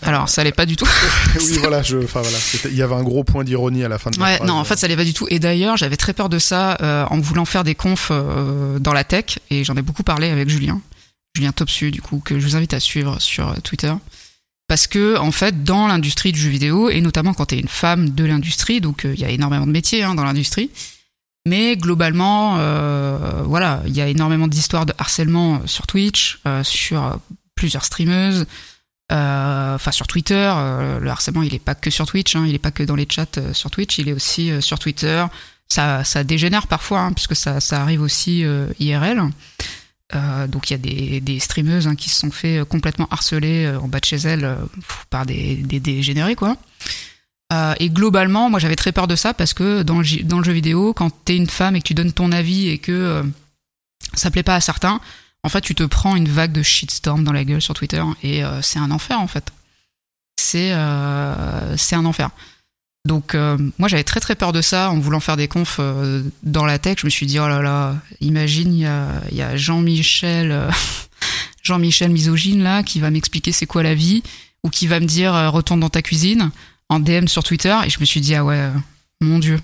[0.00, 0.88] Alors, ça allait pas du tout.
[1.38, 4.10] oui, voilà, je enfin voilà, il y avait un gros point d'ironie à la fin
[4.10, 6.30] de Ouais, non, en fait, ça allait pas du tout et d'ailleurs, j'avais très peur
[6.30, 6.78] de ça
[7.10, 10.80] en voulant faire des confs dans la tech et j'en ai beaucoup parlé avec Julien.
[11.36, 13.92] Julien Topsu du coup que je vous invite à suivre sur Twitter
[14.68, 17.68] parce que en fait dans l'industrie du jeu vidéo et notamment quand tu es une
[17.68, 20.70] femme de l'industrie donc il y a énormément de métiers hein, dans l'industrie
[21.46, 27.18] mais globalement euh, voilà il y a énormément d'histoires de harcèlement sur Twitch euh, sur
[27.54, 28.46] plusieurs streameuses
[29.10, 30.52] enfin sur Twitter
[31.00, 33.08] le harcèlement il est pas que sur Twitch hein, il est pas que dans les
[33.10, 35.24] chats sur Twitch il est aussi sur Twitter.
[35.70, 38.44] Ça, dégénère parfois hein, puisque ça arrive aussi
[38.80, 39.22] IRL
[40.14, 43.66] euh, donc il y a des, des streameuses hein, qui se sont fait complètement harceler
[43.66, 44.56] euh, en bas de chez elles euh,
[45.10, 46.56] par des, dégénérés quoi.
[47.52, 50.44] Euh, et globalement, moi j'avais très peur de ça parce que dans le, dans le
[50.44, 53.22] jeu vidéo, quand t'es une femme et que tu donnes ton avis et que euh,
[54.14, 55.00] ça plaît pas à certains,
[55.42, 58.42] en fait tu te prends une vague de shitstorm dans la gueule sur Twitter et
[58.62, 59.50] c'est un enfer en fait.
[60.36, 60.72] C'est
[61.76, 62.30] c'est un enfer.
[63.08, 66.22] Donc euh, moi j'avais très très peur de ça en voulant faire des confs euh,
[66.42, 66.98] dans la tech.
[67.00, 70.70] Je me suis dit oh là là, imagine il y a, Jean-Michel euh,
[71.62, 74.22] Jean-Michel misogyne là qui va m'expliquer c'est quoi la vie
[74.62, 76.50] ou qui va me dire retourne dans ta cuisine
[76.90, 78.68] en DM sur Twitter et je me suis dit ah ouais
[79.22, 79.58] mon dieu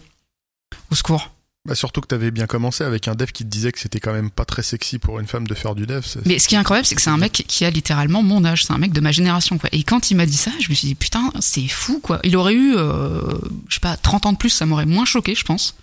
[0.90, 1.33] au secours.
[1.66, 4.12] Bah surtout que t'avais bien commencé avec un dev qui te disait que c'était quand
[4.12, 6.04] même pas très sexy pour une femme de faire du dev.
[6.26, 8.66] Mais ce qui est incroyable, c'est que c'est un mec qui a littéralement mon âge,
[8.66, 9.56] c'est un mec de ma génération.
[9.56, 9.70] Quoi.
[9.72, 12.20] Et quand il m'a dit ça, je me suis dit putain, c'est fou quoi.
[12.22, 13.22] Il aurait eu, euh,
[13.68, 15.74] je sais pas, 30 ans de plus, ça m'aurait moins choqué, je pense.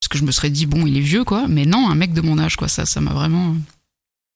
[0.00, 1.46] Parce que je me serais dit bon, il est vieux quoi.
[1.48, 3.56] Mais non, un mec de mon âge quoi, ça, ça m'a vraiment.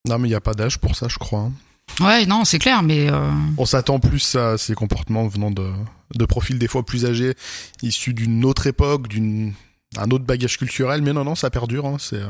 [0.09, 1.40] Non mais il y a pas d'âge pour ça, je crois.
[1.40, 1.53] Hein.
[2.00, 3.09] Ouais, non, c'est clair, mais.
[3.11, 3.31] Euh...
[3.59, 5.70] On s'attend plus à ces comportements venant de,
[6.14, 7.35] de profils des fois plus âgés,
[7.83, 9.53] issus d'une autre époque, d'une
[9.96, 11.87] un autre bagage culturel, mais non, non, ça perdure.
[11.87, 12.22] Hein, c'est.
[12.22, 12.29] Euh...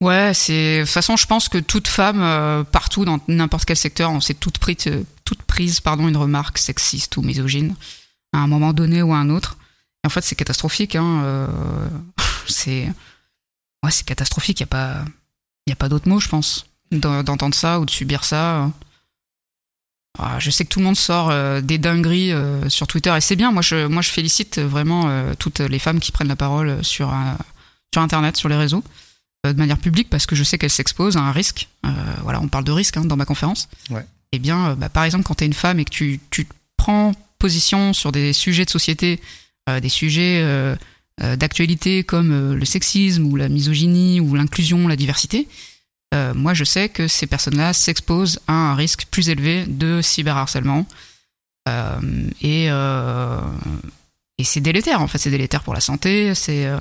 [0.00, 0.78] Ouais, c'est.
[0.78, 4.20] De toute façon, je pense que toute femme, euh, partout dans n'importe quel secteur, on
[4.20, 4.76] s'est toute prise,
[5.24, 7.74] toute prise, pardon, une remarque sexiste ou misogyne
[8.32, 9.58] à un moment donné ou à un autre.
[10.02, 10.96] Et en fait, c'est catastrophique.
[10.96, 11.88] Hein, euh...
[12.48, 12.90] c'est.
[13.82, 14.60] Ouais, c'est catastrophique.
[14.60, 15.04] Il y a pas,
[15.66, 18.70] y a pas d'autre mot, je pense, d'entendre ça ou de subir ça.
[20.18, 23.20] Ah, je sais que tout le monde sort euh, des dingueries euh, sur Twitter et
[23.20, 23.52] c'est bien.
[23.52, 27.14] Moi, je, moi, je félicite vraiment euh, toutes les femmes qui prennent la parole sur,
[27.94, 28.82] sur Internet, sur les réseaux,
[29.44, 31.68] de manière publique, parce que je sais qu'elles s'exposent à un risque.
[32.22, 33.68] voilà, on parle de risque hein, dans ma conférence.
[33.88, 34.04] Ouais.
[34.32, 36.46] Eh bien, bah, par exemple, quand tu es une femme et que tu, tu
[36.76, 39.20] prends position sur des sujets de société,
[39.80, 40.44] des sujets
[41.18, 45.48] d'actualité comme le sexisme ou la misogynie ou l'inclusion, la diversité,
[46.14, 50.86] euh, moi je sais que ces personnes-là s'exposent à un risque plus élevé de cyberharcèlement.
[51.68, 53.40] Euh, et, euh,
[54.42, 56.80] c'est délétère en fait, c'est délétère pour la santé, euh,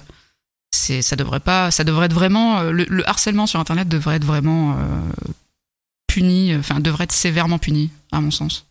[0.71, 4.77] ça devrait pas ça devrait être vraiment le, harcèlement sur internet devrait être vraiment
[6.07, 8.68] puni enfin devrait être sévèrement puni à mon sens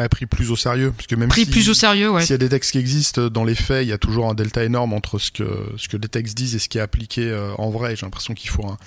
[0.00, 2.22] a pris plus au sérieux parce que même pris si, plus au sérieux ouais.
[2.22, 4.34] s'il y a des textes qui existent dans les faits il y a toujours un
[4.34, 5.44] delta énorme entre ce que
[5.76, 8.32] ce que les textes disent et ce qui est appliqué euh, en vrai j'ai l'impression
[8.32, 8.78] qu'il faut un,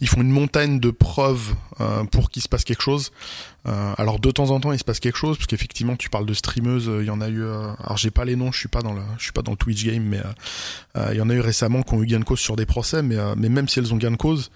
[0.00, 3.12] ils font une montagne de preuves euh, pour qu'il se passe quelque chose
[3.66, 6.26] euh, alors de temps en temps il se passe quelque chose parce qu'effectivement tu parles
[6.26, 8.80] de streameuses il y en a eu alors j'ai pas les noms je suis pas
[8.80, 10.22] dans le je suis pas dans le Twitch game mais
[11.12, 13.02] il y en a eu récemment qui ont eu gain de cause sur des procès
[13.02, 14.50] mais mais même si elles ont gain de cause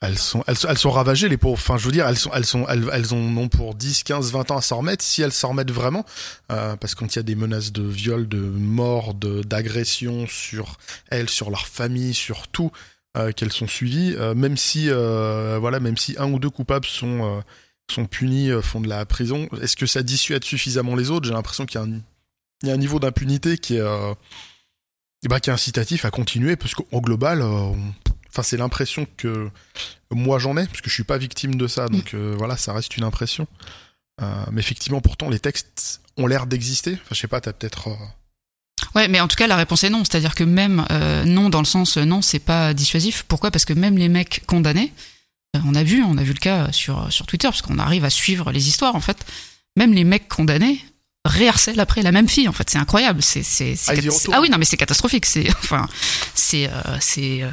[0.00, 1.58] elles sont, elles, sont ravagées, les pauvres.
[1.58, 4.32] Enfin, je veux dire, elles sont, elles sont, elles, elles ont non pour 10, 15,
[4.32, 6.06] 20 ans à s'en remettre, si elles s'en remettent vraiment.
[6.50, 10.78] Euh, parce quand il y a des menaces de viol, de mort, d'agression sur
[11.10, 12.72] elles, sur leur famille, sur tout,
[13.16, 16.86] euh, qu'elles sont suivies, euh, même si, euh, voilà, même si un ou deux coupables
[16.86, 17.42] sont,
[17.90, 21.26] sont punis, font de la prison, est-ce que ça dissuade suffisamment les autres?
[21.26, 23.82] J'ai l'impression qu'il y a un, niveau d'impunité qui est,
[25.28, 27.76] bah, qui incitatif à continuer, parce qu'au global, on
[28.30, 29.50] Enfin, c'est l'impression que
[30.10, 32.72] moi j'en ai, parce que je suis pas victime de ça, donc euh, voilà, ça
[32.72, 33.46] reste une impression.
[34.22, 36.94] Euh, mais effectivement, pourtant, les textes ont l'air d'exister.
[36.94, 37.88] Enfin, je sais pas, t'as peut-être.
[37.88, 37.94] Euh...
[38.94, 40.04] Ouais, mais en tout cas, la réponse est non.
[40.04, 43.24] C'est-à-dire que même euh, non, dans le sens non, c'est pas dissuasif.
[43.26, 43.50] Pourquoi?
[43.50, 44.92] Parce que même les mecs condamnés,
[45.54, 48.10] on a vu, on a vu le cas sur sur Twitter, parce qu'on arrive à
[48.10, 49.24] suivre les histoires en fait.
[49.76, 50.84] Même les mecs condamnés
[51.24, 52.48] réharcèlent après la même fille.
[52.48, 53.22] En fait, c'est incroyable.
[53.22, 53.92] C'est c'est Ah,
[54.32, 55.26] ah oui, non, mais c'est catastrophique.
[55.26, 55.88] C'est enfin,
[56.34, 57.50] c'est euh, c'est euh,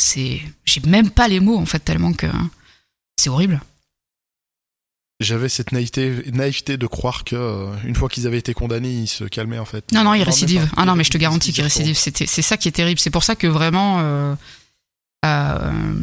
[0.00, 2.26] c'est j'ai même pas les mots en fait tellement que
[3.16, 3.60] c'est horrible
[5.20, 9.06] j'avais cette naïveté, naïveté de croire que euh, une fois qu'ils avaient été condamnés, ils
[9.06, 9.92] se calmaient en fait.
[9.92, 10.68] Non, non, ils récidivent.
[10.76, 11.98] Ah non, mais je te garantis qu'ils récidivent.
[11.98, 12.98] C'est ça qui est terrible.
[12.98, 14.34] C'est pour ça que vraiment, euh,
[15.26, 15.94] euh,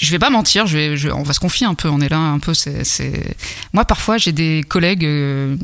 [0.00, 0.66] je vais pas mentir.
[0.66, 1.88] Je vais, je, on va se confier un peu.
[1.88, 2.54] On est là un peu.
[2.54, 3.36] C'est,
[3.74, 5.56] moi parfois j'ai des collègues euh,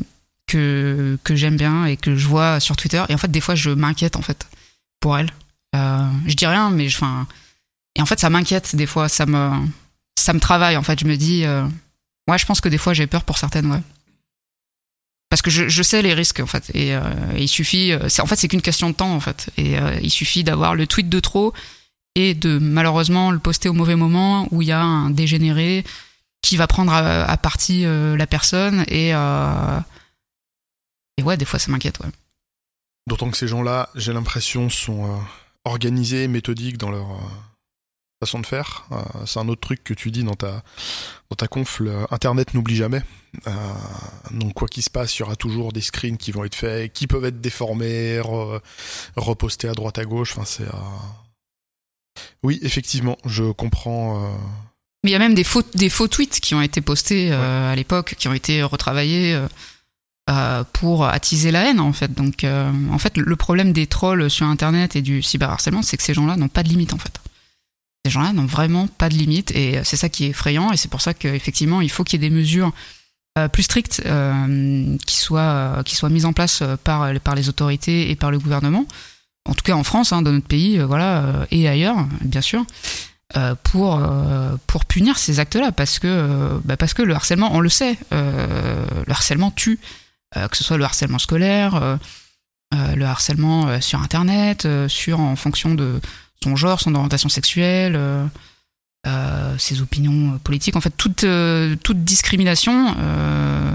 [0.45, 3.55] que que j'aime bien et que je vois sur Twitter et en fait des fois
[3.55, 4.45] je m'inquiète en fait
[4.99, 5.31] pour elles.
[5.75, 7.27] Euh, je dis rien, mais enfin,
[7.95, 9.09] et en fait ça m'inquiète des fois.
[9.09, 9.51] Ça me
[10.17, 10.99] ça me travaille en fait.
[10.99, 11.65] Je me dis euh,
[12.27, 13.81] Ouais, je pense que des fois j'ai peur pour certaines, ouais.
[15.29, 17.03] Parce que je, sais les risques en fait, et, euh,
[17.37, 20.73] il suffit, en fait c'est qu'une question de temps en fait, et il suffit d'avoir
[20.73, 21.53] le tweet de trop
[22.15, 25.85] et de malheureusement le poster au mauvais moment où il y a un dégénéré
[26.41, 29.11] qui va prendre à, partie la personne et
[31.17, 32.09] et ouais des fois ça m'inquiète ouais.
[33.05, 35.21] D'autant que ces gens-là, j'ai l'impression, sont
[35.65, 37.07] organisés, méthodiques dans leur
[38.19, 38.85] façon de faire.
[38.91, 40.61] Euh, c'est un autre truc que tu dis dans ta,
[41.29, 43.01] dans ta conf, le Internet n'oublie jamais.
[43.47, 43.51] Euh,
[44.31, 46.91] donc quoi qu'il se passe, il y aura toujours des screens qui vont être faits,
[46.91, 48.61] qui peuvent être déformés, re,
[49.15, 50.33] repostés à droite à gauche.
[50.35, 50.67] Enfin, c'est.
[50.67, 52.21] Euh...
[52.43, 54.23] Oui, effectivement, je comprends.
[54.23, 54.35] Euh...
[55.03, 57.71] Mais il y a même des faux, des faux tweets qui ont été postés euh,
[57.71, 59.39] à l'époque, qui ont été retravaillés.
[60.29, 62.13] Euh, pour attiser la haine en fait.
[62.13, 66.03] Donc euh, en fait le problème des trolls sur internet et du cyberharcèlement c'est que
[66.03, 67.19] ces gens-là n'ont pas de limite en fait.
[68.05, 70.87] Ces gens-là n'ont vraiment pas de limite et c'est ça qui est effrayant et c'est
[70.87, 72.73] pour ça qu'effectivement il faut qu'il y ait des mesures
[73.39, 74.03] euh, plus strictes
[75.07, 78.85] qui soient qui soient mises en place par par les autorités et par le gouvernement.
[79.45, 82.65] En tout cas en France hein, dans notre pays voilà et ailleurs bien sûr
[83.63, 83.99] pour
[84.67, 85.71] pour punir ces actes-là.
[85.71, 89.79] Parce que bah parce que le harcèlement on le sait le harcèlement tue
[90.35, 91.97] que ce soit le harcèlement scolaire
[92.71, 95.99] le harcèlement sur internet sur en fonction de
[96.43, 98.25] son genre, son orientation sexuelle, euh,
[99.07, 103.71] euh, ses opinions politiques, en fait toute, euh, toute discrimination, euh,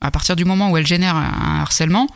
[0.00, 2.14] à partir du moment où elle génère un harcèlement, il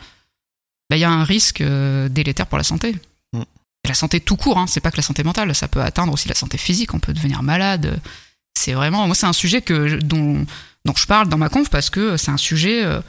[0.91, 2.97] bah, y a un risque euh, délétère pour la santé.
[3.33, 3.43] Mm.
[3.87, 6.29] La santé tout court, hein, c'est pas que la santé mentale, ça peut atteindre aussi
[6.29, 8.01] la santé physique, on peut devenir malade.
[8.55, 10.45] C'est vraiment, moi c'est un sujet que, dont,
[10.85, 13.01] dont je parle dans ma conf parce que c'est un sujet euh,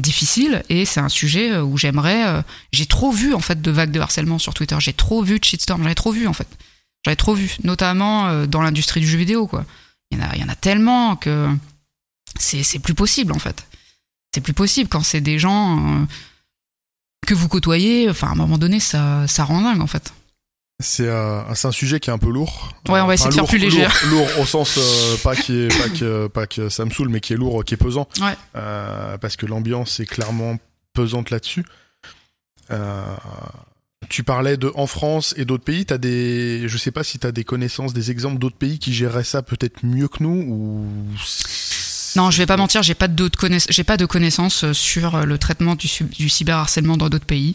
[0.00, 3.90] difficile et c'est un sujet où j'aimerais euh, j'ai trop vu en fait de vagues
[3.90, 4.76] de harcèlement sur Twitter.
[4.78, 6.48] J'ai trop vu de shitstorm j'avais trop vu en fait.
[7.04, 7.56] J'avais trop vu.
[7.64, 9.64] Notamment euh, dans l'industrie du jeu vidéo quoi.
[10.10, 11.48] Il y en a il y tellement que
[12.38, 13.66] c'est plus possible en fait.
[14.34, 16.04] C'est plus possible quand c'est des gens euh,
[17.26, 18.08] que vous côtoyez.
[18.10, 20.12] Enfin à un moment donné ça ça rend dingue en fait
[20.80, 22.74] c'est euh, un sujet qui est un peu lourd.
[22.88, 23.82] Ouais, on va essayer de faire lourd, plus léger.
[24.06, 27.10] Lourd, lourd au sens euh, pas qui est pas que pas que ça me saoule,
[27.10, 28.08] mais qui est lourd, qui est pesant.
[28.20, 28.36] Ouais.
[28.56, 30.56] Euh, parce que l'ambiance est clairement
[30.94, 31.64] pesante là-dessus.
[32.70, 33.04] Euh,
[34.08, 35.84] tu parlais de en France et d'autres pays.
[35.84, 39.24] T'as des, je sais pas si t'as des connaissances, des exemples d'autres pays qui géraient
[39.24, 40.86] ça peut-être mieux que nous ou.
[42.16, 45.38] Non, je vais pas mentir, j'ai pas d'autres connaiss j'ai pas de connaissances sur le
[45.38, 47.54] traitement du, du cyberharcèlement dans d'autres pays.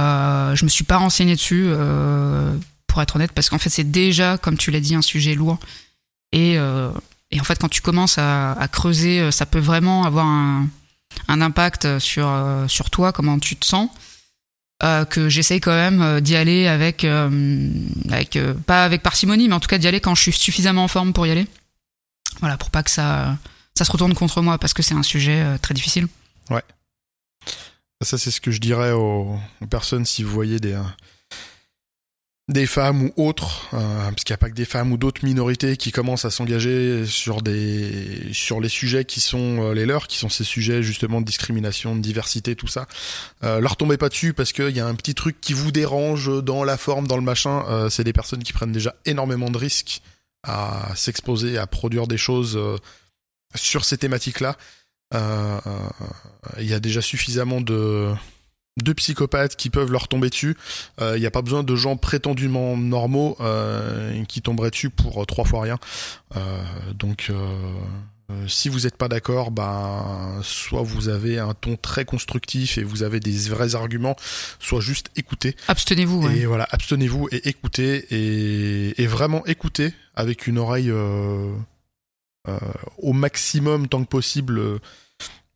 [0.00, 3.90] Euh, je me suis pas renseigné dessus, euh, pour être honnête, parce qu'en fait c'est
[3.90, 5.58] déjà, comme tu l'as dit, un sujet lourd.
[6.32, 6.90] Et, euh,
[7.30, 10.68] et en fait, quand tu commences à, creuser, ça peut vraiment avoir un,
[11.28, 12.30] un impact sur,
[12.68, 13.88] sur toi, comment tu te sens.
[15.10, 19.78] Que j'essaye quand même d'y aller avec, avec pas avec parcimonie, mais en tout cas
[19.78, 21.46] d'y aller quand je suis suffisamment en forme pour y aller.
[22.40, 23.38] Voilà, pour pas que ça,
[23.74, 26.08] ça se retourne contre moi, parce que c'est un sujet très difficile.
[26.50, 26.62] Ouais.
[28.02, 29.38] Ça, c'est ce que je dirais aux,
[29.70, 30.78] personnes si vous voyez des,
[32.48, 35.24] des femmes ou autres, euh, parce qu'il n'y a pas que des femmes ou d'autres
[35.24, 40.08] minorités qui commencent à s'engager sur des sur les sujets qui sont euh, les leurs,
[40.08, 42.86] qui sont ces sujets justement de discrimination, de diversité, tout ça.
[43.44, 46.42] Euh, leur tombez pas dessus parce qu'il y a un petit truc qui vous dérange
[46.42, 47.64] dans la forme, dans le machin.
[47.68, 50.02] Euh, c'est des personnes qui prennent déjà énormément de risques
[50.42, 52.76] à s'exposer, à produire des choses euh,
[53.54, 54.56] sur ces thématiques-là.
[55.14, 55.58] Euh,
[56.58, 58.14] Il y a déjà suffisamment de
[58.78, 60.56] de psychopathes qui peuvent leur tomber dessus.
[60.98, 65.22] Il euh, n'y a pas besoin de gens prétendument normaux euh, qui tomberaient dessus pour
[65.22, 65.78] euh, trois fois rien.
[66.94, 67.30] donc,
[68.46, 73.02] si vous n'êtes pas d'accord, bah, soit vous avez un ton très constructif et vous
[73.02, 74.16] avez des vrais arguments,
[74.58, 75.54] soit juste écoutez.
[75.68, 76.26] Abstenez-vous.
[76.26, 76.38] Ouais.
[76.38, 80.90] Et voilà, abstenez-vous et écoutez et, et, vraiment écoutez avec une oreille
[82.98, 84.80] au maximum tant que possible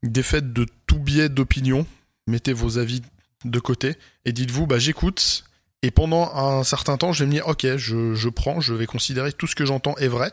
[0.02, 1.86] défaite de tout biais d'opinion.
[2.26, 3.02] Mettez vos avis
[3.44, 5.44] de côté et dites-vous bah j'écoute
[5.82, 9.32] et pendant un certain temps je vais me dire ok je, prends je vais considérer
[9.32, 10.32] tout ce que j'entends est vrai.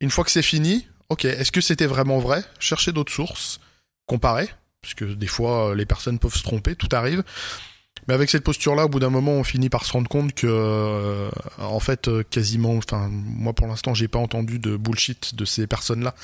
[0.00, 2.44] Une fois que c'est fini ok est-ce que c'était vraiment vrai?
[2.58, 3.60] Cherchez d'autres sources
[4.06, 4.50] comparez
[4.82, 7.22] parce que des fois les personnes peuvent se tromper tout arrive
[8.10, 10.48] Mais avec cette posture-là, au bout d'un moment, on finit par se rendre compte que,
[10.48, 15.44] euh, en fait, euh, quasiment, enfin, moi pour l'instant, j'ai pas entendu de bullshit de
[15.44, 16.16] ces personnes-là.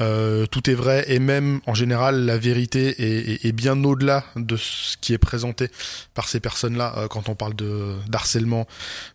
[0.00, 4.98] Euh, tout est vrai et même en général, la vérité est, bien au-delà de ce
[4.98, 5.70] qui est présenté
[6.12, 8.66] par ces personnes-là euh, quand on parle de d'harcèlement,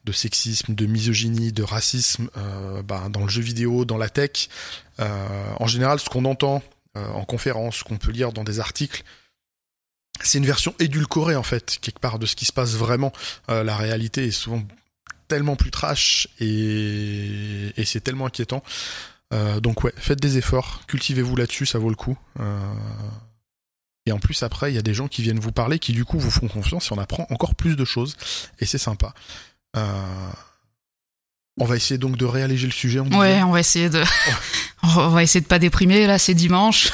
[0.06, 2.30] de sexisme, de misogynie, de racisme,
[2.88, 4.50] bah, dans le jeu vidéo, dans la tech.
[4.98, 6.64] en général, ce qu'on entend
[6.96, 9.04] en conférence, qu'on peut lire dans des articles
[10.24, 13.12] c'est une version édulcorée en fait, quelque part de ce qui se passe vraiment.
[13.50, 14.64] Euh, la réalité est souvent
[15.28, 18.64] tellement plus trash et, et c'est tellement inquiétant.
[19.34, 22.18] Euh, donc ouais, faites des efforts, cultivez-vous là-dessus, ça vaut le coup.
[22.40, 22.74] Euh...
[24.08, 26.06] Et en plus après, il y a des gens qui viennent vous parler, qui du
[26.06, 28.16] coup vous font confiance et on apprend encore plus de choses
[28.60, 29.14] et c'est sympa.
[31.58, 33.00] On va essayer donc de réalléger le sujet.
[33.00, 34.04] On ouais, on va essayer de,
[34.84, 36.06] on va essayer de pas déprimer.
[36.06, 36.92] Là, c'est dimanche,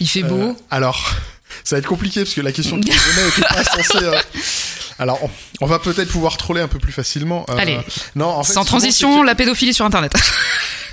[0.00, 0.56] il fait beau.
[0.70, 1.14] Alors,
[1.64, 4.04] ça va être compliqué parce que la question qui me venait était pas censée.
[4.04, 4.18] Euh,
[4.98, 5.18] alors,
[5.60, 7.46] on, va peut-être pouvoir troller un peu plus facilement.
[7.50, 7.78] Euh, Allez.
[8.14, 10.12] Non, en fait, sans transition, la pédophilie sur Internet.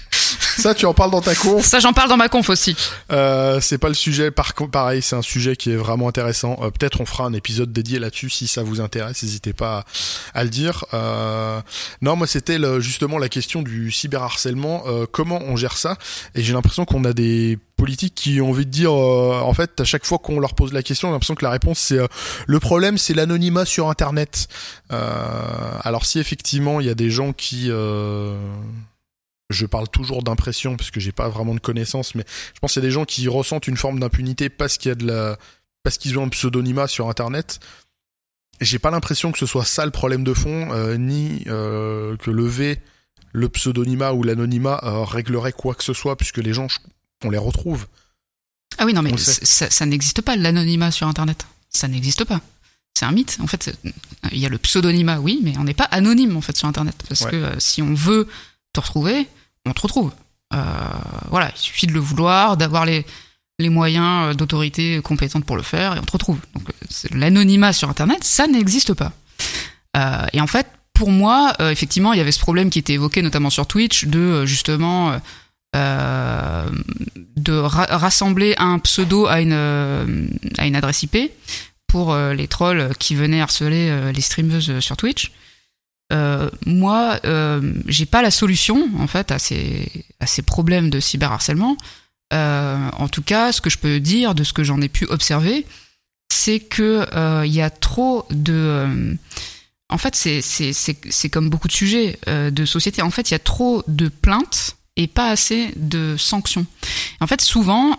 [0.59, 1.65] Ça, tu en parles dans ta conf.
[1.65, 2.75] Ça, j'en parle dans ma conf aussi.
[3.11, 4.29] Euh, c'est pas le sujet.
[4.29, 6.57] Par pareil, c'est un sujet qui est vraiment intéressant.
[6.61, 9.23] Euh, peut-être on fera un épisode dédié là-dessus si ça vous intéresse.
[9.23, 9.85] N'hésitez pas
[10.33, 10.85] à, le dire.
[10.93, 11.61] Euh,
[12.01, 14.83] non, moi, c'était justement la question du cyberharcèlement.
[14.87, 15.97] Euh, comment on gère ça?
[16.35, 19.79] Et j'ai l'impression qu'on a des politiques qui ont envie de dire, euh, en fait,
[19.79, 21.99] à chaque fois qu'on leur pose la question, j'ai l'impression que la réponse c'est
[22.45, 24.49] le problème, c'est l'anonymat sur Internet.
[24.89, 27.71] alors si effectivement il y a des gens qui
[29.49, 32.83] je parle toujours d'impression parce que j'ai pas vraiment de connaissances, mais je pense qu'il
[32.83, 35.37] y a des gens qui ressentent une forme d'impunité parce qu'il y a de la,
[35.83, 37.59] parce qu'ils ont un pseudonymat sur Internet.
[38.61, 42.29] J'ai pas l'impression que ce soit ça le problème de fond, euh, ni euh, que
[42.29, 42.79] lever
[43.31, 46.67] le pseudonymat ou l'anonymat euh, réglerait quoi que ce soit, puisque les gens,
[47.23, 47.87] on les retrouve.
[48.77, 51.45] Ah oui, non, mais ça, ça n'existe pas l'anonymat sur Internet.
[51.69, 52.41] Ça n'existe pas.
[52.93, 53.37] C'est un mythe.
[53.39, 53.77] En fait,
[54.31, 56.95] il y a le pseudonymat, oui, mais on n'est pas anonyme en fait sur Internet,
[57.07, 58.27] parce que si on veut
[58.73, 59.27] te retrouver,
[59.65, 60.11] on te retrouve.
[60.53, 60.57] Euh,
[61.29, 63.05] voilà, il suffit de le vouloir, d'avoir les,
[63.59, 66.39] moyens euh, d'autorité compétentes pour le faire, et on te retrouve.
[66.55, 66.67] Donc
[67.11, 69.11] l'anonymat sur Internet, ça n'existe pas.
[69.97, 73.21] Euh, et en fait, pour moi, effectivement, il y avait ce problème qui était évoqué
[73.21, 75.17] notamment sur Twitch de justement
[75.73, 79.53] de rassembler un pseudo à une
[80.57, 81.31] à une adresse IP
[81.87, 85.31] pour les trolls qui venaient harceler les streameuses sur Twitch.
[86.11, 90.99] Euh, moi, euh, j'ai pas la solution en fait à ces à ces problèmes de
[90.99, 91.77] cyberharcèlement.
[92.33, 95.05] Euh, en tout cas, ce que je peux dire de ce que j'en ai pu
[95.05, 95.65] observer,
[96.31, 99.13] c'est que euh, il y a trop de euh,
[99.89, 103.01] en fait, c'est comme beaucoup de sujets de société.
[103.01, 106.67] En fait, il y a trop de plaintes et pas assez de sanctions.
[107.21, 107.97] En fait, souvent,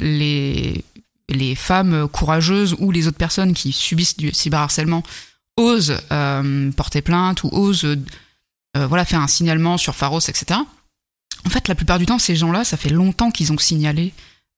[0.00, 0.84] les
[1.28, 5.04] les femmes courageuses ou les autres personnes qui subissent du cyberharcèlement
[5.60, 10.60] osent euh, porter plainte ou osent euh, voilà, faire un signalement sur Pharos, etc.
[11.44, 14.12] En fait, la plupart du temps, ces gens-là, ça fait longtemps qu'ils ont signalé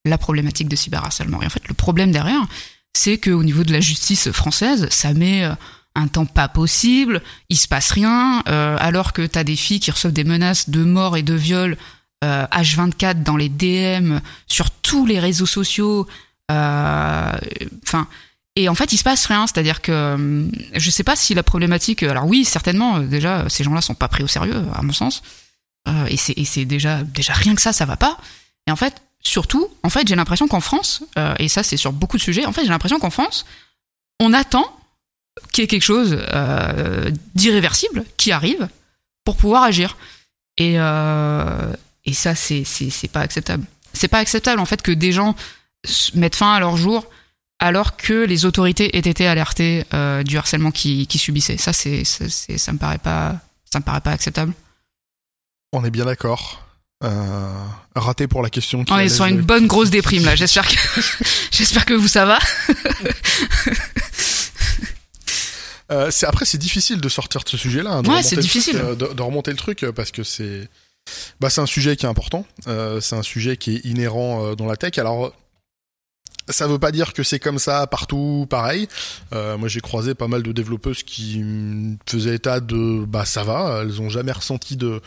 [0.05, 1.43] la problématique de cyberharcèlement.
[1.43, 2.45] Et en fait, le problème derrière,
[2.93, 5.55] c'est qu'au niveau de la justice française, ça met euh,
[5.95, 10.15] un temps pas possible, il se passe rien, alors que t'as des filles qui reçoivent
[10.15, 11.77] des menaces de mort et de viol
[12.23, 16.07] H24 dans les DM, sur tous les réseaux sociaux.
[16.49, 18.07] Enfin,
[18.55, 21.43] et en fait, il se passe rien, c'est-à-dire que euh, je sais pas si la
[21.43, 22.03] problématique.
[22.03, 25.23] Alors oui, certainement, euh, déjà, ces gens-là sont pas pris au sérieux, à mon sens.
[25.89, 28.19] Euh, et c'est déjà déjà rien que ça, ça va pas.
[28.67, 31.03] Et en fait, surtout, en fait, j'ai l'impression qu'en France,
[31.39, 33.47] et ça c'est sur beaucoup de sujets, en fait, j'ai l'impression qu'en France,
[34.21, 34.65] on attend
[35.53, 36.19] qu'il y ait quelque chose
[37.35, 38.69] d'irréversible qui arrive
[39.25, 39.97] pour pouvoir agir.
[40.57, 43.65] Et et ça, c'est pas acceptable.
[43.93, 45.35] C'est pas acceptable en fait que des gens
[46.15, 47.07] mettent fin à leur jour
[47.63, 51.57] alors que les autorités aient été alertées euh, du harcèlement qu'ils qui subissaient.
[51.57, 53.37] Ça, c'est, ça me paraît pas,
[53.71, 54.53] ça me paraît pas acceptable.
[55.73, 56.67] On est bien d'accord.
[57.05, 58.85] Euh, raté pour la question.
[58.91, 60.35] On est sur une bonne grosse déprime là.
[60.37, 60.75] J'espère que,
[61.51, 62.39] j'espère que vous ça va.
[65.91, 67.93] euh, après c'est difficile de sortir de ce sujet-là.
[67.93, 70.69] Hein, ouais, c'est difficile euh, de, de, remonter le truc parce que c'est,
[71.41, 72.45] bah c'est un sujet qui est important.
[72.67, 74.99] c'est un sujet qui est inhérent dans la tech.
[74.99, 75.33] Alors
[76.49, 78.89] ça veut pas dire que c'est comme ça partout pareil.
[79.33, 81.45] Euh, moi j'ai croisé pas mal de développeuses qui
[82.07, 85.01] faisaient état de bah ça va, elles ont jamais ressenti de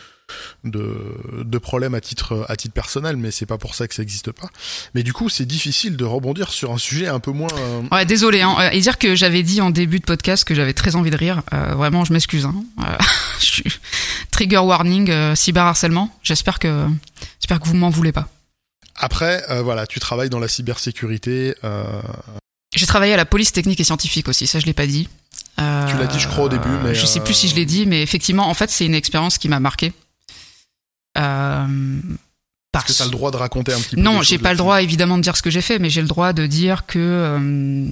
[0.64, 4.02] de, de problème à titre à titre personnel, mais c'est pas pour ça que ça
[4.02, 4.48] existe pas.
[4.94, 7.50] Mais du coup c'est difficile de rebondir sur un sujet un peu moins.
[7.58, 8.56] Euh, ouais désolé hein.
[8.60, 11.18] Euh, et dire que j'avais dit en début de podcast que j'avais très envie de
[11.18, 11.44] rire.
[11.54, 12.46] Euh, vraiment je m'excuse.
[12.46, 12.56] Hein.
[14.32, 16.18] trigger warning cyberharcèlement.
[16.24, 16.88] J'espère que
[17.40, 18.28] j'espère que vous m'en voulez pas.
[18.98, 21.56] Après, euh, voilà, tu travailles dans la cybersécurité.
[21.64, 22.02] Euh...
[22.76, 25.08] J'ai travaillé à la police technique et scientifique aussi, ça je l'ai pas dit.
[25.60, 27.66] Euh, Tu l'as dit, je crois, au début, mais, je sais plus si je l'ai
[27.66, 29.94] dit, mais effectivement, en fait, c'est une expérience qui m'a marqué.
[31.18, 31.68] Euh,
[32.76, 34.58] Est-ce que tu as le droit de raconter un petit peu Non, j'ai pas le
[34.58, 37.00] droit évidemment de dire ce que j'ai fait, mais j'ai le droit de dire que
[37.00, 37.88] euh,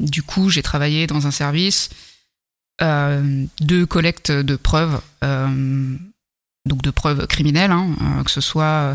[0.00, 1.90] du coup j'ai travaillé dans un service
[2.80, 5.96] euh, de collecte de preuves, euh,
[6.64, 8.94] donc de preuves criminelles, hein, euh, que ce soit euh,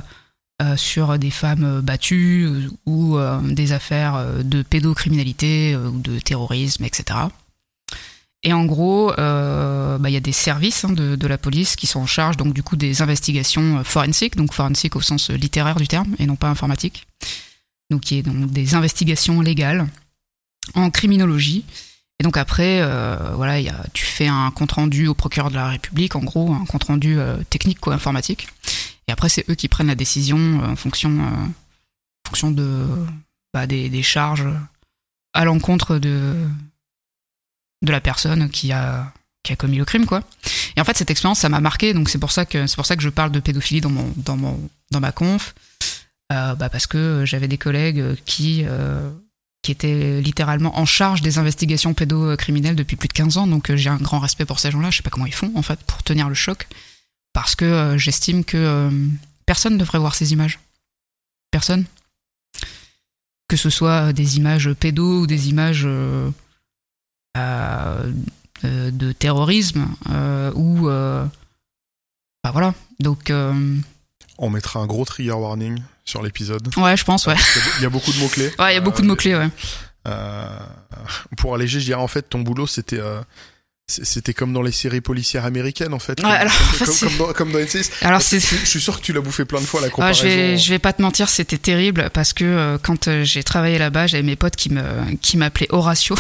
[0.78, 6.20] sur des femmes battues euh, ou euh, des affaires euh, de pédocriminalité euh, ou de
[6.20, 7.20] terrorisme, etc.
[8.44, 11.86] Et en gros, euh, bah, il y a des services hein, de, la police qui
[11.86, 15.36] sont en charge donc du coup des investigations euh, forensiques, donc forensique au sens euh,
[15.36, 17.06] littéraire du terme et non pas informatique.
[17.92, 19.88] Donc qui est donc des investigations légales
[20.74, 21.66] en criminologie.
[22.20, 23.60] Et donc après, euh, voilà,
[23.94, 27.20] tu fais un compte rendu au procureur de la République, en gros, un compte rendu
[27.20, 28.48] euh, technique quoi, informatique.
[29.12, 32.88] Et après, c'est eux qui prennent la décision euh, en fonction, euh, en fonction de
[33.54, 34.48] bah, des, charges
[35.34, 36.34] à l'encontre de
[37.82, 39.12] de la personne qui a
[39.44, 40.24] qui a commis le crime quoi.
[40.78, 42.96] Et en fait cette expérience ça m'a marqué donc c'est pour ça que pour ça
[42.96, 45.56] que je parle de pédophilie dans mon dans mon dans ma conf.
[46.32, 48.64] Euh, bah parce que j'avais des collègues qui
[49.62, 53.48] qui étaient littéralement en charge des investigations pédocriminelles depuis plus de 15 ans.
[53.48, 55.64] Donc j'ai un grand respect pour ces gens-là, je sais pas comment ils font en
[55.64, 56.70] fait pour tenir le choc
[57.34, 58.90] parce que euh, j'estime que euh,
[59.46, 60.60] personne ne devrait voir ces images.
[61.52, 61.86] Personne
[63.48, 66.30] que ce soit des images pédo ou des images euh,
[67.38, 68.12] euh,
[68.64, 71.26] euh, de terrorisme euh, ou euh,
[72.44, 73.76] bah voilà donc euh,
[74.38, 76.66] On mettra un gros trigger warning sur l'épisode.
[76.78, 77.36] ouais je pense ouais
[77.80, 78.54] Il y a- beaucoup de mots-clés.
[78.58, 79.50] ouais il y a beaucoup de mots clés ouais
[80.08, 80.60] Euh,
[81.38, 83.22] pour alléger, je dirais en fait ton boulot c'était euh,
[84.04, 86.20] c'était comme dans les séries policières américaines en fait.
[86.22, 87.90] Ouais, Comme- alors, dans, comme dans NCIS.
[88.02, 89.90] alors c'est Je, je suis sûr que tu l'as bouffé plein de fois la Ah,
[89.90, 90.22] comparaison.
[90.24, 93.44] je vais je vais pas te mentir c'était terrible parce que euh, quand euh, j'ai
[93.44, 94.82] travaillé là-bas j'avais mes potes qui me
[95.22, 96.16] qui m'appelaient Horatio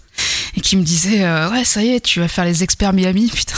[0.56, 3.28] et qui me disaient euh, ouais ça y est tu vas faire les experts Miami
[3.34, 3.56] putain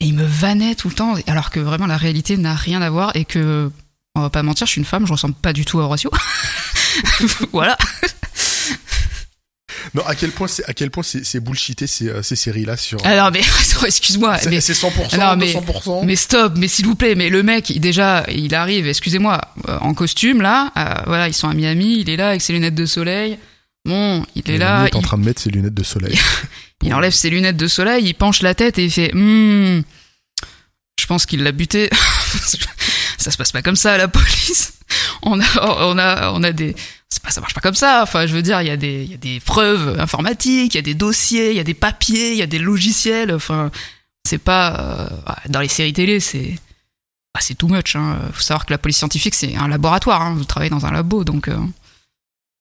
[0.00, 2.90] et ils me vannaient tout le temps alors que vraiment la réalité n'a rien à
[2.90, 3.70] voir et que
[4.14, 6.10] on va pas mentir je suis une femme je ressemble pas du tout à Horatio
[7.52, 7.76] voilà
[9.94, 12.76] Non, à quel point c'est à quel point c'est bullshité ces, euh, ces séries là
[12.76, 12.98] sur.
[13.06, 13.40] alors mais
[13.86, 16.04] excuse-moi c'est mais c'est 100%, Alors, mais- 200%.
[16.04, 19.78] Mais stop, mais s'il vous plaît, mais le mec, il- déjà, il arrive, excusez-moi, euh,
[19.80, 22.74] en costume là, euh, voilà, ils sont à Miami, il est là avec ses lunettes
[22.74, 23.38] de soleil.
[23.84, 26.18] Bon, il est là, Manu est en il, train de mettre ses lunettes de soleil.
[26.82, 29.82] il enlève ses lunettes de soleil, il penche la tête et il fait, hmm,
[30.98, 31.88] je pense qu'il l'a buté.
[33.18, 34.74] ça se passe pas comme ça à la police.
[35.22, 36.74] On a, on a, on a des,
[37.20, 38.02] pas, ça marche pas comme ça.
[38.02, 40.76] Enfin, je veux dire, il y a des, il y a des preuves informatiques, il
[40.76, 43.32] y a des dossiers, il y a des papiers, il y a des logiciels.
[43.32, 43.70] Enfin,
[44.26, 46.54] c'est pas euh, dans les séries télé, c'est,
[47.34, 47.96] bah, c'est too much.
[47.96, 48.18] Hein.
[48.32, 50.22] Faut savoir que la police scientifique, c'est un laboratoire.
[50.22, 50.34] Hein.
[50.36, 51.56] Vous travaillez dans un labo, donc euh,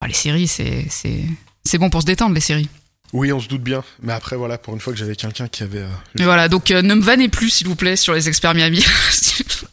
[0.01, 1.25] bah, les séries, c'est, c'est,
[1.63, 2.69] c'est bon pour se détendre les séries.
[3.17, 3.81] Oui, on se doute bien.
[4.03, 5.79] Mais après, voilà, pour une fois que j'avais quelqu'un qui avait.
[5.79, 8.53] euh, Mais voilà, donc euh, ne me vannez plus, s'il vous plaît, sur les experts
[8.53, 8.83] Miami.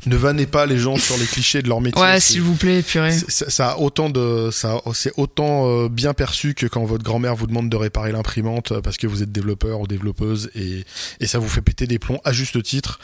[0.06, 2.00] Ne vannez pas les gens sur les clichés de leur métier.
[2.00, 3.16] ouais, c'est- s'il vous plaît, purée.
[3.28, 7.46] ça a autant de, ça, c'est autant euh, bien perçu que quand votre grand-mère vous
[7.46, 10.84] demande de réparer l'imprimante euh, parce que vous êtes développeur ou développeuse et,
[11.20, 12.98] et ça vous fait péter des plombs à juste titre.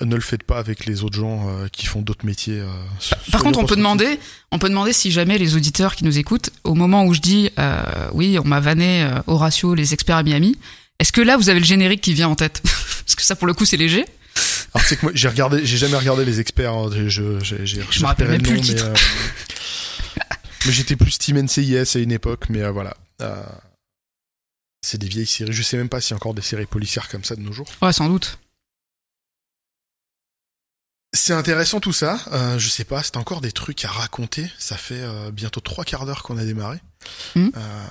[0.00, 2.60] Ne le faites pas avec les autres gens euh, qui font d'autres métiers.
[2.60, 2.66] euh,
[3.32, 4.20] Par contre, on peut demander,
[4.52, 7.50] on peut demander si jamais les auditeurs qui nous écoutent, au moment où je dis,
[7.58, 7.82] euh,
[8.12, 10.56] oui, on m'a vanné Horatio, les experts à Miami,
[11.00, 12.60] est-ce que là vous avez le générique qui vient en tête
[13.04, 14.04] Parce que ça, pour le coup, c'est léger.
[14.74, 16.72] Alors c'est que moi j'ai regardé, j'ai jamais regardé les experts.
[16.72, 18.84] hein, je, j'ai, j'ai- me rappelle repéré même plus le nom, titre.
[20.16, 20.22] Mais,
[20.66, 22.94] mais j'étais plus Team NCIS à une époque, mais voilà.
[24.86, 25.52] C'est des vieilles séries.
[25.52, 27.52] Je sais même pas s'il y a encore des séries policières comme ça de nos
[27.52, 27.66] jours.
[27.82, 28.38] Ouais, sans doute.
[31.14, 32.18] C'est intéressant tout ça.
[32.32, 34.50] Euh, je sais pas, c'est encore des trucs à raconter.
[34.58, 36.78] Ça fait euh, bientôt trois quarts d'heure qu'on a démarré.
[37.34, 37.48] Hmm.
[37.56, 37.84] Euh,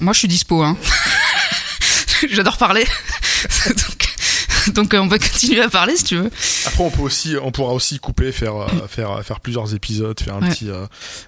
[0.00, 0.62] Moi, je suis dispo.
[0.62, 0.76] Hein.
[2.30, 2.86] J'adore parler.
[3.66, 6.30] donc, donc, on peut continuer à parler si tu veux.
[6.66, 10.36] après, on peut aussi, on pourra aussi couper, faire, euh, faire, faire plusieurs épisodes, faire
[10.36, 10.50] un Ouais.
[10.50, 10.68] petit,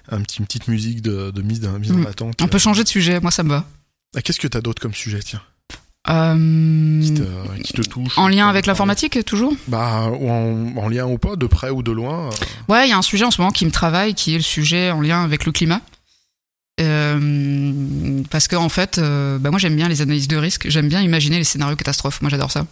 [0.09, 2.07] un petit, une petite musique de, de mise, mise en Hmm.
[2.07, 2.41] attente.
[2.41, 3.19] On peut changer de sujet.
[3.19, 3.65] Moi, ça me va.
[4.15, 5.41] Ah, Qu'est-ce que t'as d'autre comme sujet, tiens,
[6.09, 9.53] Euh, qui te, qui te touche en lien avec l'informatique, toujours?
[9.69, 12.27] Bah, ou en, en lien ou pas, de près ou de loin.
[12.27, 12.31] euh,
[12.67, 14.43] Ouais, il y a un sujet en ce moment qui me travaille, qui est le
[14.43, 15.79] sujet en lien avec le climat.
[16.81, 20.89] Euh, parce que en fait, euh, bah moi j'aime bien les analyses de risque, j'aime
[20.89, 22.21] bien imaginer les scénarios catastrophes.
[22.21, 22.65] Moi j'adore ça.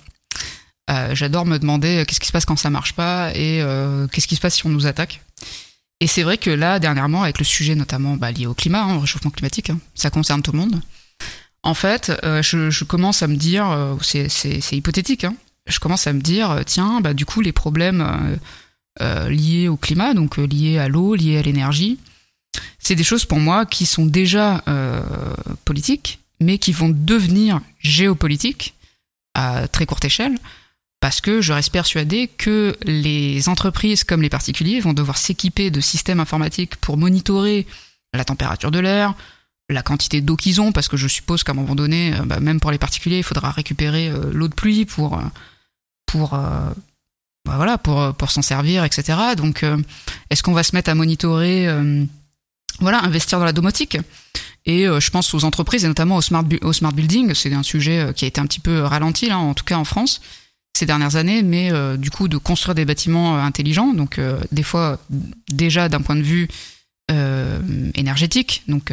[1.14, 3.64] J'adore me demander qu'est-ce qui se passe quand ça marche pas et
[4.12, 5.22] qu'est-ce qui se passe si on nous attaque.
[6.02, 8.96] Et c'est vrai que là, dernièrement, avec le sujet notamment bah, lié au climat, hein,
[8.96, 10.82] au réchauffement climatique, hein, ça concerne tout le monde.
[11.64, 15.36] En fait, euh, je, commence à me dire, euh, c'est, hypothétique, hein,
[15.68, 18.40] je commence à me dire, euh, tiens, bah, du coup, les problèmes
[19.00, 22.00] liés au climat, donc liés à l'eau, liés à l'énergie,
[22.80, 24.64] c'est des choses pour moi qui sont déjà
[25.66, 28.74] politiques, mais qui vont devenir géopolitiques
[29.34, 30.38] à très courte échelle,
[31.00, 35.80] parce que je reste persuadé que les entreprises comme les particuliers vont devoir s'équiper de
[35.80, 37.66] systèmes informatiques pour monitorer
[38.14, 39.16] la température de l'air,
[39.70, 42.40] la quantité d'eau qu'ils ont, parce que je suppose qu'à un moment donné, euh, bah,
[42.40, 45.20] même pour les particuliers, il faudra récupérer euh, l'eau de pluie pour
[46.34, 46.70] euh,
[47.46, 49.18] bah, voilà pour s'en servir, etc.
[49.36, 49.66] Donc,
[50.30, 51.68] est-ce qu'on va se mettre à monitorer,
[52.80, 53.98] voilà, investir dans la domotique?
[54.66, 58.28] Et je pense aux entreprises et notamment au smart building, c'est un sujet qui a
[58.28, 60.22] été un petit peu ralenti en tout cas en France
[60.78, 64.20] ces dernières années, mais du coup de construire des bâtiments intelligents, donc
[64.52, 65.00] des fois
[65.50, 66.48] déjà d'un point de vue
[67.10, 68.92] énergétique, donc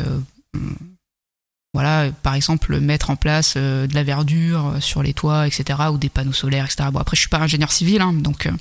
[1.74, 5.78] voilà, par exemple, mettre en place euh, de la verdure euh, sur les toits, etc.,
[5.92, 6.88] ou des panneaux solaires, etc.
[6.92, 8.52] Bon, après, je suis pas ingénieur civil, hein, donc euh,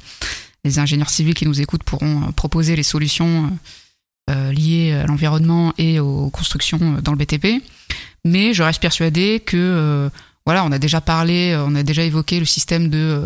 [0.63, 3.57] les ingénieurs civils qui nous écoutent pourront proposer les solutions
[4.29, 7.63] liées à l'environnement et aux constructions dans le BTP.
[8.25, 10.11] Mais je reste persuadé que,
[10.45, 13.23] voilà, on a déjà parlé, on a déjà évoqué le système de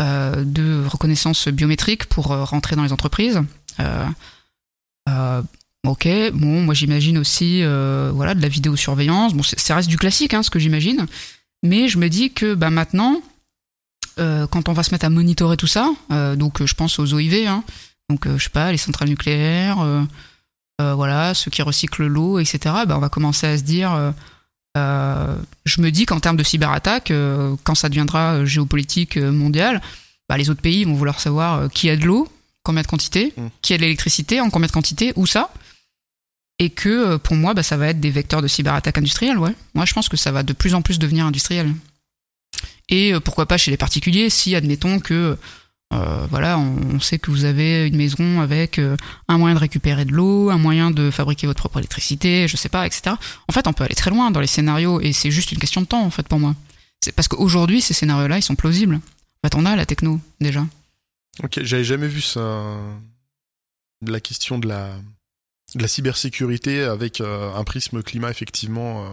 [0.00, 3.40] reconnaissance biométrique pour rentrer dans les entreprises.
[5.84, 9.34] Ok, bon, moi j'imagine aussi, euh, voilà, de la vidéosurveillance.
[9.34, 11.06] Bon, ça reste du classique, hein, ce que j'imagine.
[11.64, 13.20] Mais je me dis que, bah, maintenant,
[14.20, 17.14] euh, quand on va se mettre à monitorer tout ça, euh, donc je pense aux
[17.14, 17.64] OIV, hein,
[18.08, 20.06] donc je sais pas, les centrales nucléaires,
[20.78, 22.58] voilà, ceux qui recyclent l'eau, etc.
[22.86, 24.12] Bah, on va commencer à se dire,
[24.76, 27.12] je me dis qu'en termes de cyberattaque,
[27.64, 29.80] quand ça deviendra géopolitique mondiale,
[30.28, 32.28] bah, les autres pays vont vouloir savoir qui a de l'eau,
[32.64, 33.46] combien de quantité, mmh.
[33.62, 35.52] qui a de l'électricité, en combien de quantité, où ça
[36.62, 39.36] et que euh, pour moi, bah, ça va être des vecteurs de cyberattaque industrielle.
[39.36, 39.54] Ouais.
[39.74, 41.74] Moi, je pense que ça va de plus en plus devenir industriel.
[42.88, 45.36] Et euh, pourquoi pas chez les particuliers, si admettons que
[45.92, 48.80] euh, voilà, on, sait que vous avez une maison avec
[49.28, 52.70] un moyen de récupérer de l'eau, un moyen de fabriquer votre propre électricité, je sais
[52.70, 53.16] pas, etc.
[53.48, 55.82] En fait, on peut aller très loin dans les scénarios et c'est juste une question
[55.82, 56.54] de temps en fait pour moi.
[57.04, 58.94] C'est parce qu'aujourd'hui, ces scénarios-là, ils sont plausibles.
[58.94, 60.64] En fait, on a la techno déjà.
[61.42, 62.62] Ok, j'avais jamais vu ça.
[64.00, 64.94] La question de la
[65.74, 69.08] de la cybersécurité avec euh, un prisme climat, effectivement, euh,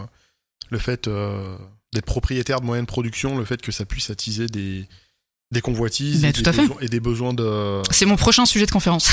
[0.69, 1.55] le fait euh,
[1.93, 4.87] d'être propriétaire de moyens de production, le fait que ça puisse attiser des,
[5.51, 7.81] des convoitises et, des besoins, et, des besoins, de...
[7.91, 9.09] C'est mon prochain sujet de conférence.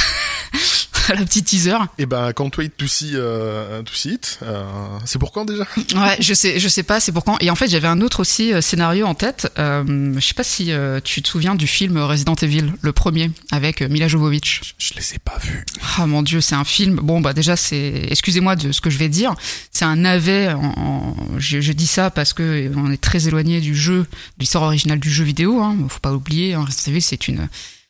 [1.14, 1.76] la petite teaser.
[1.98, 4.38] Et eh ben, can't wait to see, euh, to see it.
[4.42, 4.64] Euh,
[5.04, 5.64] c'est pour quand déjà?
[5.94, 7.36] Ouais, je sais, je sais pas, c'est pour quand.
[7.40, 9.52] Et en fait, j'avais un autre aussi euh, scénario en tête.
[9.58, 10.72] Euh, je sais pas si
[11.04, 14.74] tu te souviens du film Resident Evil, le premier, avec Mila Jovovich.
[14.78, 15.64] Je, je les ai pas vus.
[15.98, 16.96] Ah mon dieu, c'est un film.
[16.96, 18.06] Bon, bah déjà, c'est.
[18.10, 19.34] Excusez-moi de ce que je vais dire.
[19.70, 20.52] C'est un navet.
[20.52, 24.06] En, Je, je, dis ça parce que on est très éloigné du jeu, de
[24.40, 25.60] l'histoire originale du jeu vidéo.
[25.60, 25.76] Hein.
[25.88, 26.54] Faut pas oublier.
[26.54, 26.64] Hein.
[26.66, 27.48] Resident Evil, c'est une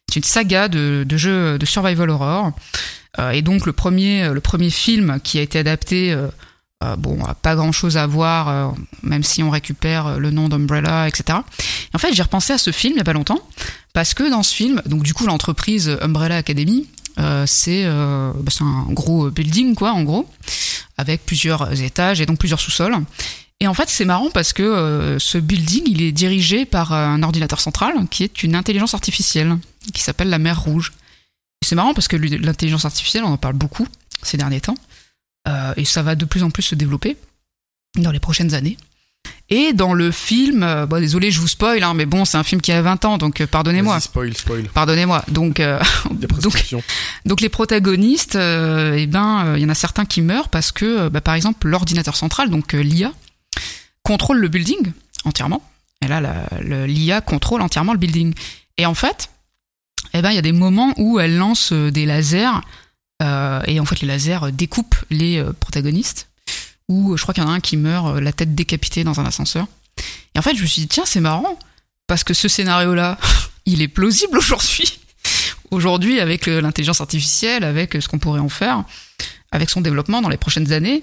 [0.09, 2.53] c'est une saga de, de jeux de survival horror.
[3.19, 6.29] Euh, et donc le premier, le premier film qui a été adapté, euh,
[6.85, 11.39] euh, bon, pas grand chose à voir, même si on récupère le nom d'Umbrella, etc.
[11.93, 13.41] Et en fait, j'ai repensé à ce film il y a pas longtemps,
[13.93, 16.87] parce que dans ce film, donc du coup l'entreprise Umbrella Academy,
[17.47, 20.29] c'est bah, un gros building quoi, en gros,
[20.99, 22.97] avec plusieurs étages et donc plusieurs sous-sols.
[23.61, 27.59] Et en fait, c'est marrant parce que ce building, il est dirigé par un ordinateur
[27.59, 29.57] central qui est une intelligence artificielle
[29.95, 30.93] qui s'appelle la mer Rouge.
[31.67, 33.89] C'est marrant parce que l'intelligence artificielle, on en parle beaucoup
[34.23, 34.77] ces derniers temps,
[35.49, 37.17] euh, et ça va de plus en plus se développer
[37.97, 38.77] dans les prochaines années.
[39.49, 42.45] Et dans le film, euh, bon, désolé, je vous spoil, hein, mais bon, c'est un
[42.45, 43.99] film qui a 20 ans, donc euh, pardonnez-moi.
[43.99, 44.69] Spoil, spoil.
[44.73, 45.25] Pardonnez-moi.
[45.27, 45.61] Donc,
[46.41, 46.77] donc,
[47.25, 51.21] donc, les protagonistes, eh ben, il y en a certains qui meurent parce que, bah,
[51.21, 53.13] par exemple, l'ordinateur central, donc l'IA,
[54.05, 54.93] contrôle le building
[55.25, 55.69] entièrement.
[56.01, 58.35] Et là, l'IA contrôle entièrement le building.
[58.79, 59.31] Et en fait,
[60.19, 62.61] eh ben il y a des moments où elle lance euh, des lasers
[63.23, 66.29] euh, et en fait les lasers découpent les euh, protagonistes.
[66.89, 69.25] Ou je crois qu'il y en a un qui meurt la tête décapitée dans un
[69.25, 69.67] ascenseur.
[70.35, 71.59] Et en fait je me suis dit tiens c'est marrant
[72.07, 73.19] parce que ce scénario là
[73.67, 75.01] il est plausible aujourd'hui.
[75.71, 78.85] Aujourd'hui avec l'intelligence artificielle, avec ce qu'on pourrait en faire,
[79.51, 81.03] avec son développement dans les prochaines années,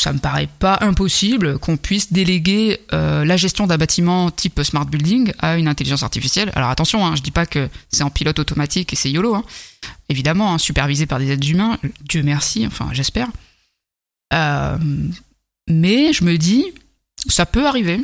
[0.00, 4.86] ça me paraît pas impossible qu'on puisse déléguer euh, la gestion d'un bâtiment type smart
[4.86, 6.52] building à une intelligence artificielle.
[6.54, 9.44] Alors attention, hein, je dis pas que c'est en pilote automatique et c'est YOLO, hein.
[10.08, 13.28] évidemment, hein, supervisé par des êtres humains, Dieu merci, enfin j'espère.
[14.32, 14.78] Euh,
[15.68, 16.64] mais je me dis,
[17.28, 18.00] ça peut arriver.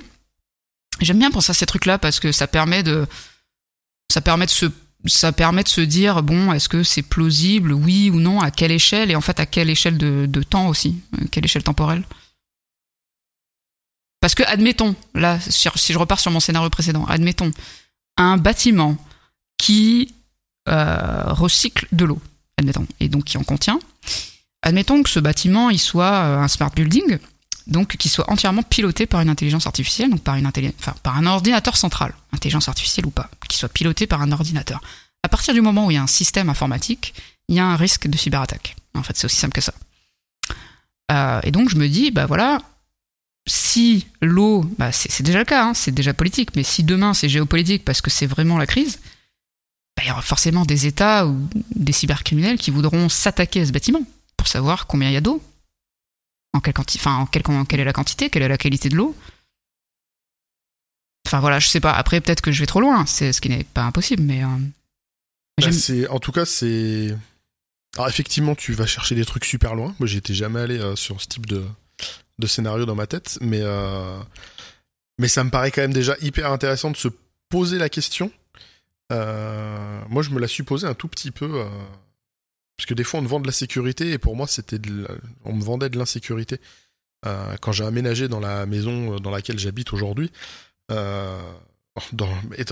[1.00, 3.06] J'aime bien penser à ces trucs-là parce que ça permet de,
[4.12, 4.66] ça permet de se
[5.06, 8.72] ça permet de se dire bon est-ce que c'est plausible oui ou non à quelle
[8.72, 12.04] échelle et en fait à quelle échelle de, temps aussi euh, quelle échelle temporelle.
[14.20, 17.50] Parce que admettons là si je repars sur mon scénario précédent admettons
[18.16, 18.96] un bâtiment
[19.58, 20.14] qui
[20.68, 22.20] euh, recycle de l'eau
[22.56, 23.78] admettons et donc qui en contient
[24.62, 27.18] admettons que ce bâtiment il soit euh, un smart building
[27.66, 30.50] donc qui soit entièrement piloté par une intelligence artificielle, par, une
[31.04, 34.80] un ordinateur central, intelligence artificielle ou pas, qui soit piloté par un ordinateur.
[35.22, 37.14] À partir du moment où il y a un système informatique,
[37.48, 38.76] il y a un risque de cyberattaque.
[38.94, 39.72] En fait, c'est aussi simple que ça.
[41.12, 42.60] Euh, et donc je me dis, bah voilà,
[43.46, 47.28] si l'eau, bah c'est déjà le cas, hein, c'est déjà politique, mais si demain c'est
[47.28, 49.00] géopolitique parce que c'est vraiment la crise,
[49.96, 53.72] bah, il y aura forcément des États ou des cybercriminels qui voudront s'attaquer à ce
[53.72, 54.02] bâtiment
[54.36, 55.42] pour savoir combien il y a d'eau,
[56.54, 59.14] en quelle, enfin, en quelle, est la quantité, quelle est la qualité de l'eau.
[61.26, 61.92] Enfin voilà, je sais pas.
[61.92, 64.44] Après, peut-être que je vais trop loin, c'est ce qui n'est pas impossible, mais.
[64.44, 64.46] Euh,
[65.60, 65.68] bah,
[66.10, 67.14] en tout cas, c'est.
[67.96, 69.94] Alors effectivement, tu vas chercher des trucs super loin.
[69.98, 71.64] Moi, j'étais jamais allé euh, sur ce type de,
[72.38, 74.18] de scénario dans ma tête, mais euh,
[75.18, 77.08] mais ça me paraît quand même déjà hyper intéressant de se
[77.48, 78.30] poser la question.
[79.10, 81.64] moi, je me la suis posée un tout petit peu
[82.76, 84.80] parce que des fois, on te vend de la sécurité, et pour moi, c'était
[85.44, 86.58] on me vendait de l'insécurité.
[87.26, 90.30] Euh, quand j'ai aménagé dans la maison euh, dans laquelle j'habite aujourd'hui,
[90.90, 91.40] euh,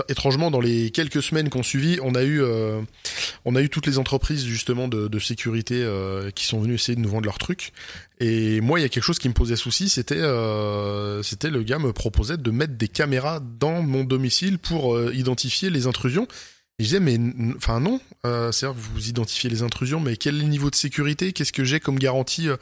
[0.09, 2.43] étrangement, dans les quelques semaines qu'on suivi, on a eu,
[3.45, 5.87] on a eu toutes les entreprises justement de, sécurité
[6.35, 7.71] qui sont venues essayer de nous vendre leurs trucs.
[8.19, 11.93] Et moi, il y a quelque chose qui me posait souci, c'était le gars me
[11.93, 16.27] proposait de mettre des caméras dans mon domicile pour identifier les intrusions.
[16.79, 17.19] Et je disais, mais
[17.55, 21.31] enfin non, euh, c'est-à-dire vous identifiez les intrusions, mais quel est le niveau de sécurité?
[21.31, 22.57] Qu'est-ce que j'ai comme garantie euh?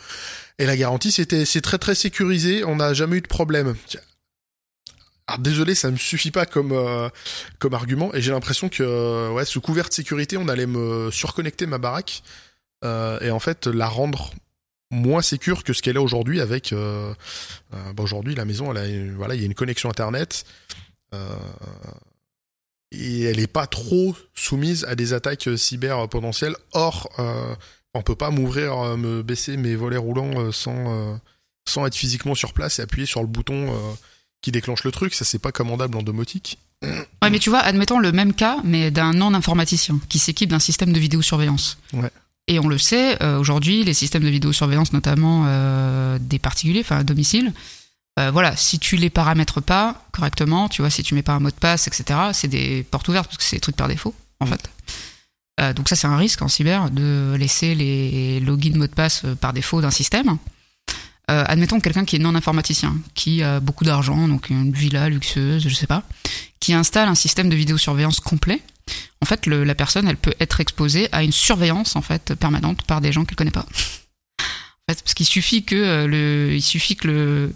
[0.59, 3.73] Et la garantie, c'était c'est très très sécurisé, on n'a jamais eu de problème.
[5.27, 7.07] Alors désolé, ça me suffit pas comme euh,
[7.57, 11.65] comme argument, et j'ai l'impression que ouais, sous couvert de sécurité, on allait me surconnecter
[11.65, 12.23] ma baraque
[12.83, 14.31] et en fait la rendre
[14.89, 19.35] moins sécure que ce qu'elle est aujourd'hui avec bah aujourd'hui la maison elle a voilà
[19.35, 20.45] il y a une connexion internet
[22.91, 26.55] et elle est pas trop soumise à des attaques euh, cyber potentielles.
[26.73, 27.55] Or, euh,
[27.93, 31.19] on peut pas m'ouvrir, euh, me baisser mes volets roulants euh, sans
[31.67, 33.69] sans être physiquement sur place et appuyer sur le bouton
[34.41, 35.13] qui déclenche le truc.
[35.13, 36.57] Ça c'est pas commandable en domotique.
[36.81, 40.91] Ouais, mais tu vois, admettons le même cas, mais d'un non-informaticien qui s'équipe d'un système
[40.91, 41.77] de vidéosurveillance.
[41.93, 42.09] Ouais.
[42.47, 45.45] Et on le sait, aujourd'hui, les systèmes de vidéosurveillance, notamment
[46.17, 47.53] des particuliers, enfin à domicile,
[48.19, 51.39] euh, voilà, si tu les paramètres pas correctement, tu vois, si tu mets pas un
[51.39, 54.13] mot de passe, etc., c'est des portes ouvertes parce que c'est des trucs par défaut,
[54.39, 54.69] en fait.
[55.61, 59.23] Euh, donc ça, c'est un risque en cyber de laisser les logins mots de passe
[59.23, 60.37] euh, par défaut d'un système.
[61.27, 65.73] admettons quelqu'un qui est non informaticien, qui a beaucoup d'argent, donc une villa luxueuse, je
[65.73, 66.03] sais pas,
[66.59, 68.61] qui installe un système de vidéosurveillance complet.
[69.21, 72.99] En fait, la personne, elle peut être exposée à une surveillance en fait permanente par
[72.99, 73.65] des gens qu'elle connaît pas.
[73.69, 77.53] En fait, parce qu'il suffit que le, il suffit que le,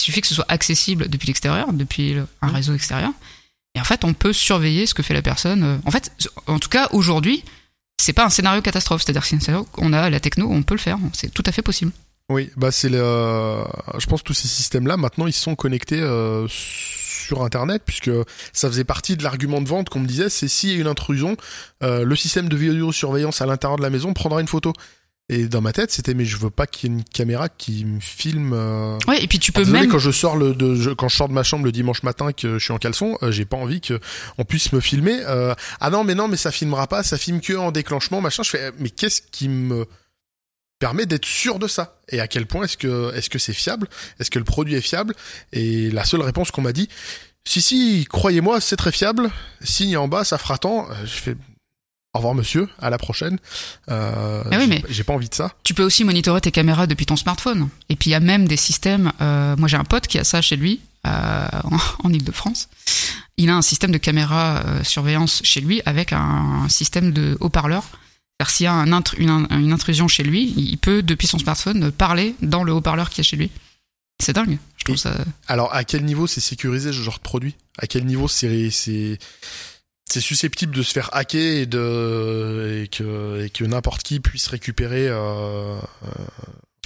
[0.00, 2.54] il suffit que ce soit accessible depuis l'extérieur, depuis un mmh.
[2.54, 3.12] réseau extérieur.
[3.74, 5.62] Et en fait, on peut surveiller ce que fait la personne.
[5.62, 6.10] Euh, en fait,
[6.46, 7.44] en tout cas, aujourd'hui,
[8.00, 9.02] c'est pas un scénario catastrophe.
[9.02, 10.98] C'est-à-dire que on a la techno, on peut le faire.
[11.12, 11.92] C'est tout à fait possible.
[12.28, 13.64] Oui, bah c'est le.
[13.98, 18.10] Je pense que tous ces systèmes-là, maintenant, ils sont connectés euh, sur Internet, puisque
[18.52, 20.86] ça faisait partie de l'argument de vente qu'on me disait, c'est s'il y a une
[20.86, 21.36] intrusion,
[21.82, 24.72] euh, le système de vidéosurveillance à l'intérieur de la maison prendra une photo.
[25.32, 27.84] Et dans ma tête, c'était mais je veux pas qu'il y ait une caméra qui
[27.84, 28.52] me filme.
[28.52, 28.98] Euh...
[29.06, 31.32] Ouais, et puis tu peux même quand je sors le de, quand je sors de
[31.32, 34.00] ma chambre le dimanche matin que je suis en caleçon, euh, j'ai pas envie que
[34.38, 35.20] on puisse me filmer.
[35.28, 35.54] Euh...
[35.78, 38.42] Ah non, mais non, mais ça filmera pas, ça filme que en déclenchement, machin.
[38.42, 39.86] Je fais mais qu'est-ce qui me
[40.80, 42.00] permet d'être sûr de ça?
[42.08, 43.86] Et à quel point est-ce que est-ce que c'est fiable?
[44.18, 45.14] Est-ce que le produit est fiable?
[45.52, 46.88] Et la seule réponse qu'on m'a dit
[47.44, 49.30] si si, croyez-moi, c'est très fiable.
[49.62, 50.88] Signe en bas, ça fera tant.
[51.04, 51.36] Je fais
[52.14, 53.38] au revoir monsieur, à la prochaine.
[53.88, 55.52] Euh, ah oui, mais j'ai pas envie de ça.
[55.62, 57.68] Tu peux aussi monitorer tes caméras depuis ton smartphone.
[57.88, 59.12] Et puis il y a même des systèmes.
[59.20, 61.46] Euh, moi j'ai un pote qui a ça chez lui euh,
[62.02, 62.68] en, Ile-de-France.
[63.36, 67.84] Il a un système de caméra euh, surveillance chez lui avec un, système de haut-parleur.
[67.84, 71.92] C'est-à-dire s'il y a un une, une, intrusion chez lui, il peut depuis son smartphone
[71.92, 73.50] parler dans le haut-parleur qui est chez lui.
[74.20, 74.58] C'est dingue.
[74.76, 75.14] Je trouve ça.
[75.46, 77.54] Alors à quel niveau c'est sécurisé ce genre de produit?
[77.78, 79.18] À quel niveau c'est
[80.10, 84.48] c'est susceptible de se faire hacker et de et que et que n'importe qui puisse
[84.48, 86.08] récupérer euh, euh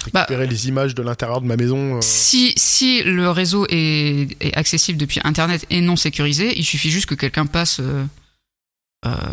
[0.03, 1.97] récupérer bah, les images de l'intérieur de ma maison.
[1.97, 2.01] Euh.
[2.01, 7.07] Si si le réseau est, est, accessible depuis internet et non sécurisé, il suffit juste
[7.07, 8.05] que quelqu'un passe euh,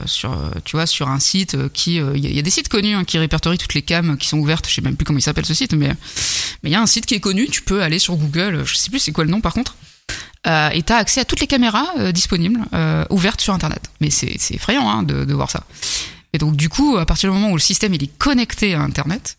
[0.06, 0.34] sur
[0.64, 3.58] tu vois sur un site qui il y, a des sites connus hein, qui répertorient
[3.58, 5.74] toutes les cams qui sont ouvertes, je sais même plus comment il s'appelle ce site
[5.74, 5.88] mais
[6.62, 8.74] mais il y a un site qui est connu, tu peux aller sur Google, je
[8.74, 9.76] sais plus c'est quoi le nom par contre
[10.46, 13.90] euh, et tu as accès à toutes les caméras euh, disponibles, euh, ouvertes sur Internet.
[14.00, 15.64] Mais c'est effrayant hein, de, voir ça.
[16.32, 18.80] Et donc du coup, à partir du moment où le système il est connecté à
[18.80, 19.38] Internet,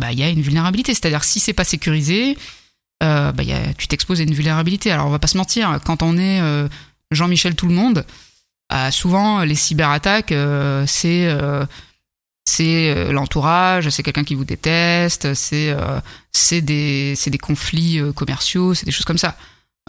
[0.00, 0.94] bah il y a une vulnérabilité.
[0.94, 2.36] C'est-à-dire si c'est pas sécurisé,
[3.00, 4.90] bah, y a, tu t'exposes à une vulnérabilité.
[4.90, 6.40] Alors on va pas se mentir, quand on est
[7.12, 8.04] Jean-Michel tout le monde,
[8.90, 10.34] souvent les cyberattaques
[10.86, 11.28] c'est
[12.48, 15.76] c'est l'entourage, c'est quelqu'un qui vous déteste, c'est
[16.62, 19.36] des c'est des conflits commerciaux, c'est des choses comme ça.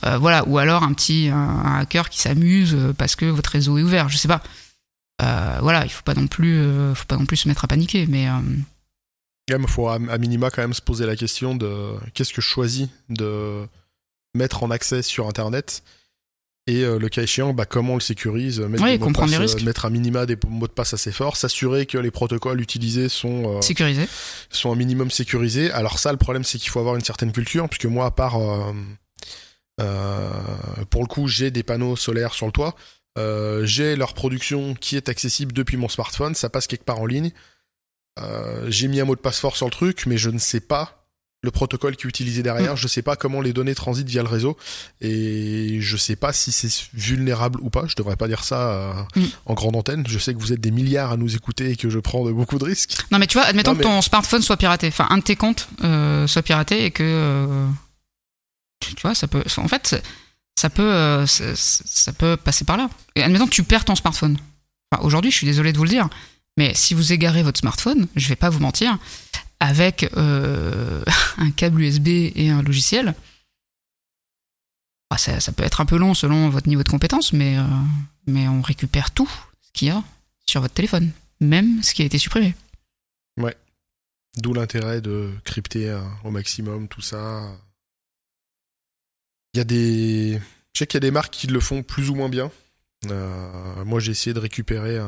[0.03, 4.09] Voilà, ou alors un petit un, hacker qui s'amuse parce que votre réseau est ouvert,
[4.09, 4.41] je sais pas.
[5.61, 6.61] voilà, il faut pas non plus
[6.93, 8.27] faut pas non plus se mettre à paniquer, mais
[9.49, 12.89] il faut à, minima quand même se poser la question de qu'est-ce que je choisis
[13.09, 13.65] de
[14.35, 15.83] mettre en accès sur Internet
[16.67, 19.61] et euh, le cas échéant, bah, comment on le sécurise, mettre, oui, comprendre les risques.
[19.63, 23.55] mettre à minima des mots de passe assez forts, s'assurer que les protocoles utilisés sont
[23.55, 24.07] euh, sécurisés,
[24.49, 25.71] sont un minimum sécurisés.
[25.71, 28.35] Alors ça, le problème, c'est qu'il faut avoir une certaine culture, puisque moi, à part
[28.35, 28.73] euh,
[29.77, 32.75] pour le coup, j'ai des panneaux solaires sur le toit,
[33.63, 37.31] j'ai leur production qui est accessible depuis mon smartphone, ça passe quelque part en ligne.
[38.67, 40.97] j'ai mis un mot de passe fort sur le truc, mais je ne sais pas
[41.43, 42.73] le protocole qui est utilisé derrière.
[42.73, 42.77] Mm.
[42.77, 44.57] Je sais pas comment les données transitent via le réseau
[45.01, 47.85] et je sais pas si c'est vulnérable ou pas.
[47.87, 49.25] Je devrais pas dire ça euh, mm.
[49.45, 50.03] en grande antenne.
[50.07, 52.31] Je sais que vous êtes des milliards à nous écouter et que je prends de
[52.31, 52.97] beaucoup de risques.
[53.11, 55.69] Non mais tu vois, admettons que ton smartphone soit piraté, enfin un de tes comptes
[55.83, 57.67] euh, soit piraté et que euh,
[58.95, 60.01] tu vois, ça peut, en fait,
[60.55, 62.89] ça peut, ça, peut passer par là.
[63.15, 64.37] Et admettons que tu perds ton smartphone.
[65.01, 66.09] Aujourd'hui, je suis désolé de vous le dire,
[66.57, 68.97] mais si vous égarez votre smartphone, je vais pas vous mentir
[69.59, 71.03] avec euh,
[71.37, 73.15] un câble USB et un logiciel.
[75.09, 77.63] Bah, ça, peut être un peu long selon votre niveau de compétence, mais, euh,
[78.25, 79.29] mais on récupère tout
[79.61, 80.03] ce qu'il y a
[80.45, 82.55] sur votre téléphone, même ce qui a été supprimé.
[83.37, 83.55] Ouais.
[84.37, 87.49] D'où l'intérêt de crypter euh, au maximum tout ça.
[89.57, 90.39] Il y a des.
[90.73, 92.51] Je sais qu'il y a des marques qui le font plus ou moins bien.
[93.85, 94.99] moi, j'ai essayé de récupérer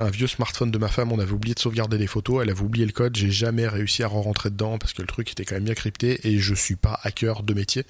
[0.00, 2.60] un, vieux smartphone de ma femme, on avait oublié de sauvegarder des photos, elle avait
[2.60, 5.54] oublié le code, j'ai jamais réussi à rentrer dedans parce que le truc était quand
[5.54, 7.86] même bien crypté et je suis pas hacker de métier.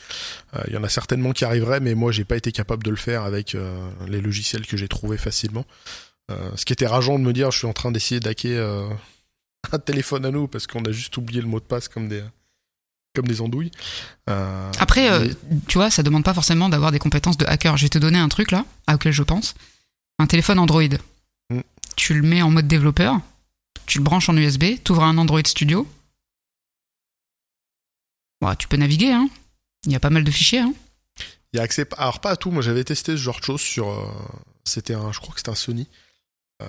[0.54, 2.90] Euh, il y en a certainement qui arriveraient, mais moi j'ai pas été capable de
[2.90, 5.66] le faire avec euh, les logiciels que j'ai trouvés facilement.
[6.30, 8.62] Euh, ce qui était rageant de me dire, je suis en train d'essayer d'hacker
[9.72, 12.22] un téléphone à nous parce qu'on a juste oublié le mot de passe comme des
[13.14, 13.72] comme des andouilles.
[14.26, 15.30] Après,
[15.66, 17.76] tu vois, ça demande pas forcément d'avoir des compétences de hacker.
[17.76, 19.54] Je vais te donner un truc là, auquel je pense.
[20.18, 20.82] Un téléphone Android
[21.98, 23.20] tu le mets en mode développeur,
[23.86, 25.86] tu le branches en USB, tu ouvres un Android Studio.
[28.58, 29.28] tu peux naviguer, hein.
[29.84, 30.72] Il y a pas mal de fichiers, hein.
[31.52, 32.50] Il y a accès, alors pas à tout.
[32.50, 34.06] Moi, j'avais testé ce genre de choses sur, euh,
[34.64, 35.88] c'était un, je crois que c'était un Sony,
[36.62, 36.68] euh,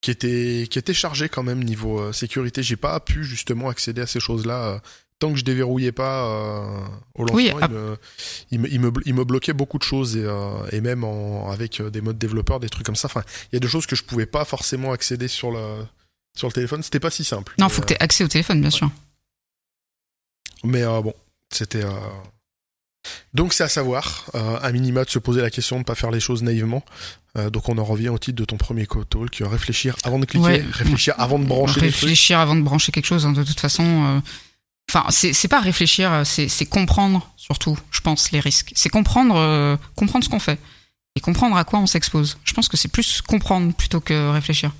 [0.00, 2.62] qui était, qui était chargé quand même niveau euh, sécurité.
[2.62, 4.80] J'ai pas pu justement accéder à ces choses-là
[5.22, 6.80] tant que je déverrouillais pas euh,
[7.14, 7.60] au lancement,
[8.50, 11.48] il, me, il, me, il, me, bloquait beaucoup de choses et, euh, et même en,
[11.48, 13.06] avec euh, des modes développeurs, des trucs comme ça.
[13.06, 15.84] Enfin, il y a des choses que je pouvais pas forcément accéder sur le,
[16.36, 16.82] sur le téléphone.
[16.82, 17.54] C'était pas si simple.
[17.60, 18.90] Non, il faut que tu aies accès au téléphone, bien sûr.
[20.64, 21.14] Mais bon,
[21.50, 21.84] c'était.
[23.32, 26.10] Donc c'est à savoir, à minima, de se poser la question de ne pas faire
[26.10, 26.84] les choses naïvement.
[27.50, 31.14] donc on en revient au titre de ton premier talk, réfléchir avant de cliquer, réfléchir
[31.18, 31.80] avant de brancher.
[31.80, 33.26] Réfléchir avant de brancher quelque chose.
[33.26, 34.22] Hein, de toute façon,
[34.94, 38.72] Enfin, c'est pas réfléchir, c'est comprendre surtout, je pense, les risques.
[38.74, 40.58] C'est comprendre, euh, comprendre ce qu'on fait
[41.16, 42.38] et comprendre à quoi on s'expose.
[42.44, 44.70] Je pense que c'est plus comprendre plutôt que réfléchir.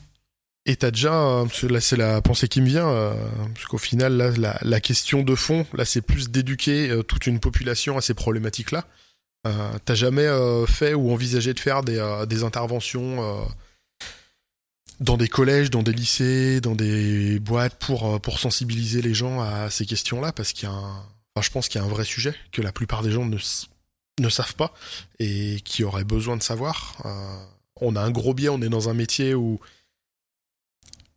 [0.66, 3.14] Et t'as déjà, euh, là c'est la pensée qui me vient, euh,
[3.54, 7.96] parce qu'au final là, la, question de fond, là c'est plus d'éduquer toute une population
[7.96, 8.84] à ces problématiques-là.
[9.86, 10.28] t'as jamais
[10.68, 13.46] fait ou envisagé de faire des, des interventions
[15.00, 19.40] dans des collèges, dans des lycées, dans des boîtes pour, euh, pour sensibiliser les gens
[19.40, 20.96] à ces questions-là, parce qu'il y a un,
[21.34, 23.38] enfin, je pense qu'il y a un vrai sujet que la plupart des gens ne,
[24.20, 24.72] ne savent pas
[25.18, 26.96] et qui auraient besoin de savoir.
[27.04, 27.44] Euh,
[27.80, 29.60] on a un gros biais, on est dans un métier où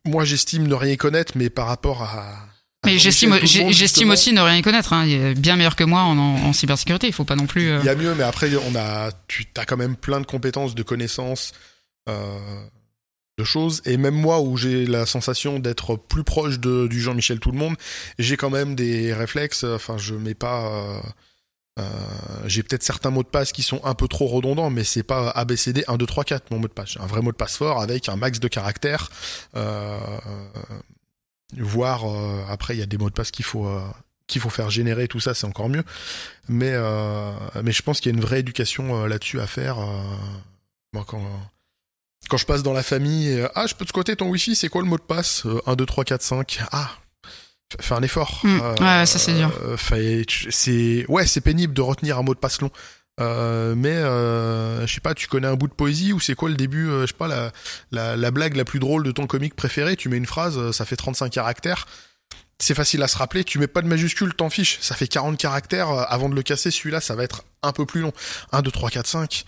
[0.04, 2.48] moi j'estime ne rien connaître, mais par rapport à,
[2.86, 4.92] mais j'estime, j'estime aussi ne rien connaître.
[4.92, 5.04] Hein.
[5.06, 7.08] Il est bien meilleur que moi en, en, cybersécurité.
[7.08, 7.68] Il faut pas non plus.
[7.68, 10.26] Euh, Il y a mieux, mais après on a, tu as quand même plein de
[10.26, 11.52] compétences, de connaissances.
[12.08, 12.38] Euh,
[13.38, 13.82] de choses.
[13.84, 17.58] Et même moi, où j'ai la sensation d'être plus proche de, du Jean-Michel Tout le
[17.58, 17.76] Monde,
[18.18, 19.64] j'ai quand même des réflexes.
[19.64, 20.66] Enfin, je mets pas.
[20.66, 21.00] Euh,
[21.78, 21.84] euh,
[22.46, 25.28] j'ai peut-être certains mots de passe qui sont un peu trop redondants, mais c'est pas
[25.30, 26.96] ABCD 1, 2, 3, 4 mon mot de passe.
[26.98, 29.10] Un vrai mot de passe fort avec un max de caractères.
[29.56, 29.98] Euh,
[31.58, 32.04] voire
[32.48, 33.68] après, il y a des mots de passe qu'il faut
[34.26, 35.84] qu'il faut faire générer tout ça, c'est encore mieux.
[36.48, 36.72] Mais
[37.62, 39.76] mais je pense qu'il y a une vraie éducation là-dessus à faire.
[40.94, 41.20] moi, quand
[42.28, 44.68] quand je passe dans la famille, euh, ah, je peux te squatter ton wifi, c'est
[44.68, 46.60] quoi le mot de passe 1, 2, 3, 4, 5.
[46.72, 46.90] Ah,
[47.80, 48.40] fais un effort.
[48.42, 48.60] Hmm.
[48.80, 49.50] ouais, ça c'est dur.
[49.62, 52.70] Euh, c'est ouais, c'est pénible de retenir un mot de passe long.
[53.18, 53.94] Euh, mais
[54.86, 57.06] je sais pas, tu connais un bout de poésie ou c'est quoi le début, je
[57.06, 57.50] sais pas, la,
[57.90, 60.84] la, la, blague la plus drôle de ton comique préféré, tu mets une phrase, ça
[60.84, 61.86] fait 35 caractères.
[62.58, 65.38] C'est facile à se rappeler, tu mets pas de majuscule, t'en fiches, ça fait 40
[65.38, 68.12] caractères, avant de le casser, celui-là, ça va être un peu plus long.
[68.52, 69.44] 1, 2, 3, 4, 5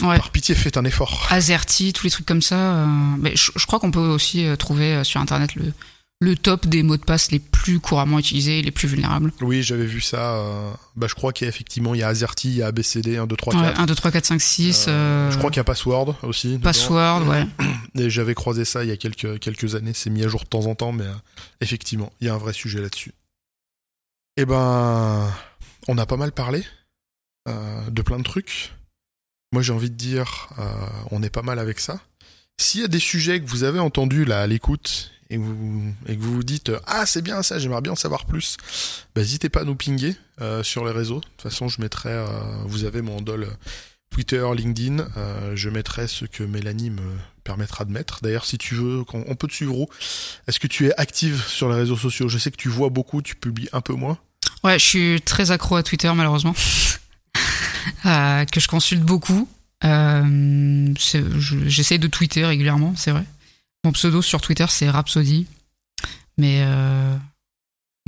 [0.00, 0.16] Ouais.
[0.16, 1.26] Par pitié, faites un effort.
[1.30, 2.76] Azerty, tous les trucs comme ça.
[2.76, 2.86] euh,
[3.18, 5.72] mais je, je crois qu'on peut aussi euh, trouver euh, sur internet le,
[6.20, 9.32] le top des mots de passe les plus couramment utilisés, les plus vulnérables.
[9.42, 10.36] Oui, j'avais vu ça.
[10.36, 12.68] euh, Bah, je crois qu'il y a effectivement, il y a Azerty, il y a
[12.68, 13.62] ABCD, 1, 2, 3, 4.
[13.64, 14.86] Ouais, 1, 2, 3, 4, 5, 6.
[14.88, 16.48] Euh, je crois qu'il y a Password aussi.
[16.52, 16.60] dedans.
[16.62, 17.46] Password, ouais.
[17.98, 19.92] Et j'avais croisé ça il y a quelques, quelques années.
[19.94, 21.12] C'est mis à jour de temps en temps, mais euh,
[21.60, 23.12] effectivement, il y a un vrai sujet là-dessus.
[24.38, 25.30] Eh ben,
[25.88, 26.64] on a pas mal parlé
[27.46, 28.72] de plein de trucs.
[29.52, 30.64] Moi, j'ai envie de dire, euh,
[31.10, 32.00] on est pas mal avec ça.
[32.58, 35.38] S'il y a des sujets que vous avez entendus là à l'écoute et, et
[36.16, 38.56] que vous vous dites ah c'est bien ça, j'aimerais bien en savoir plus,
[39.14, 41.20] bah, n'hésitez pas à nous pinguer euh, sur les réseaux.
[41.20, 42.26] De toute façon, je mettrai, euh,
[42.66, 43.48] vous avez mon handle
[44.10, 45.06] Twitter, LinkedIn.
[45.16, 47.02] euh, je mettrai ce que Mélanie me
[47.44, 48.20] permettra de mettre.
[48.22, 49.88] D'ailleurs, si tu veux, on peut te suivre où?
[50.46, 52.28] Est-ce que tu es active sur les réseaux sociaux?
[52.28, 54.18] Je sais que tu vois beaucoup, tu publies un peu moins.
[54.62, 56.54] Ouais, je suis très accro à Twitter, malheureusement.
[58.06, 59.48] Euh, que je consulte beaucoup.
[59.84, 63.24] Euh, je- J'essaie de tweeter régulièrement, c'est vrai.
[63.84, 65.46] Mon pseudo sur Twitter, c'est Rhapsody.
[66.38, 67.14] Mais euh,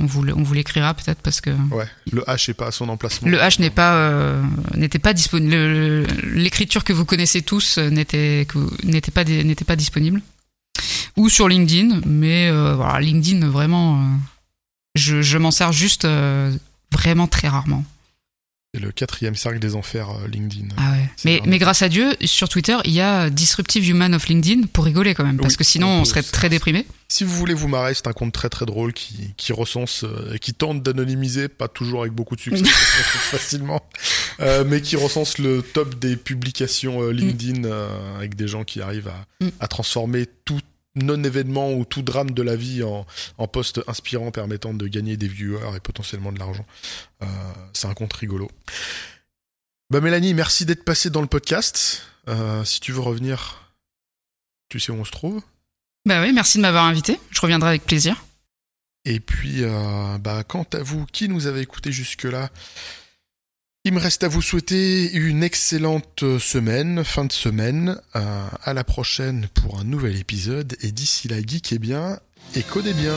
[0.01, 1.87] on vous, le- on vous l'écrira peut-être parce que Ouais.
[2.11, 3.29] Le H est pas à son emplacement.
[3.29, 4.41] le H n'est pas
[4.75, 5.51] n'était pas disponible.
[5.51, 8.45] Le- le- L'écriture que vous connaissez tous n'était
[9.13, 10.21] pas di- n'était pas disponible.
[11.17, 14.05] Ou sur LinkedIn, mais voilà, LinkedIn vraiment,
[14.95, 16.05] je, je m'en sers juste
[16.91, 17.85] vraiment très rarement.
[18.79, 20.67] Le quatrième cercle des enfers, euh, LinkedIn.
[20.77, 21.09] Ah ouais.
[21.23, 24.85] Mais, mais grâce à Dieu, sur Twitter, il y a Disruptive Human of LinkedIn pour
[24.85, 26.85] rigoler quand même, parce Oui, que sinon on serait très déprimé.
[27.07, 30.33] Si vous voulez vous marrer, c'est un compte très très drôle qui, qui recense euh,
[30.33, 32.63] et qui tente d'anonymiser, pas toujours avec beaucoup de succès,
[33.31, 33.81] facilement,
[34.39, 39.07] euh, mais qui recense le top des publications LinkedIn euh, avec des gens qui arrivent
[39.09, 39.49] à, Mm.
[39.59, 40.61] à transformer tout
[40.95, 43.05] non-événement ou tout drame de la vie en,
[43.37, 46.65] en post inspirant permettant de gagner des viewers et potentiellement de l'argent.
[47.21, 47.25] Euh,
[47.73, 48.49] c'est un compte rigolo.
[49.89, 52.03] Bah Mélanie, merci d'être passée dans le podcast.
[52.27, 53.71] Euh, si tu veux revenir,
[54.69, 55.41] tu sais où on se trouve.
[56.05, 57.19] Bah oui, merci de m'avoir invité.
[57.31, 58.23] Je reviendrai avec plaisir.
[59.05, 62.49] Et puis, euh, bah, quant à vous qui nous avez écoutés jusque-là,
[63.85, 68.01] il me reste à vous souhaiter une excellente semaine, fin de semaine.
[68.15, 70.75] Euh, à la prochaine pour un nouvel épisode.
[70.81, 72.19] Et d'ici là, geekez bien
[72.55, 73.15] et codez bien.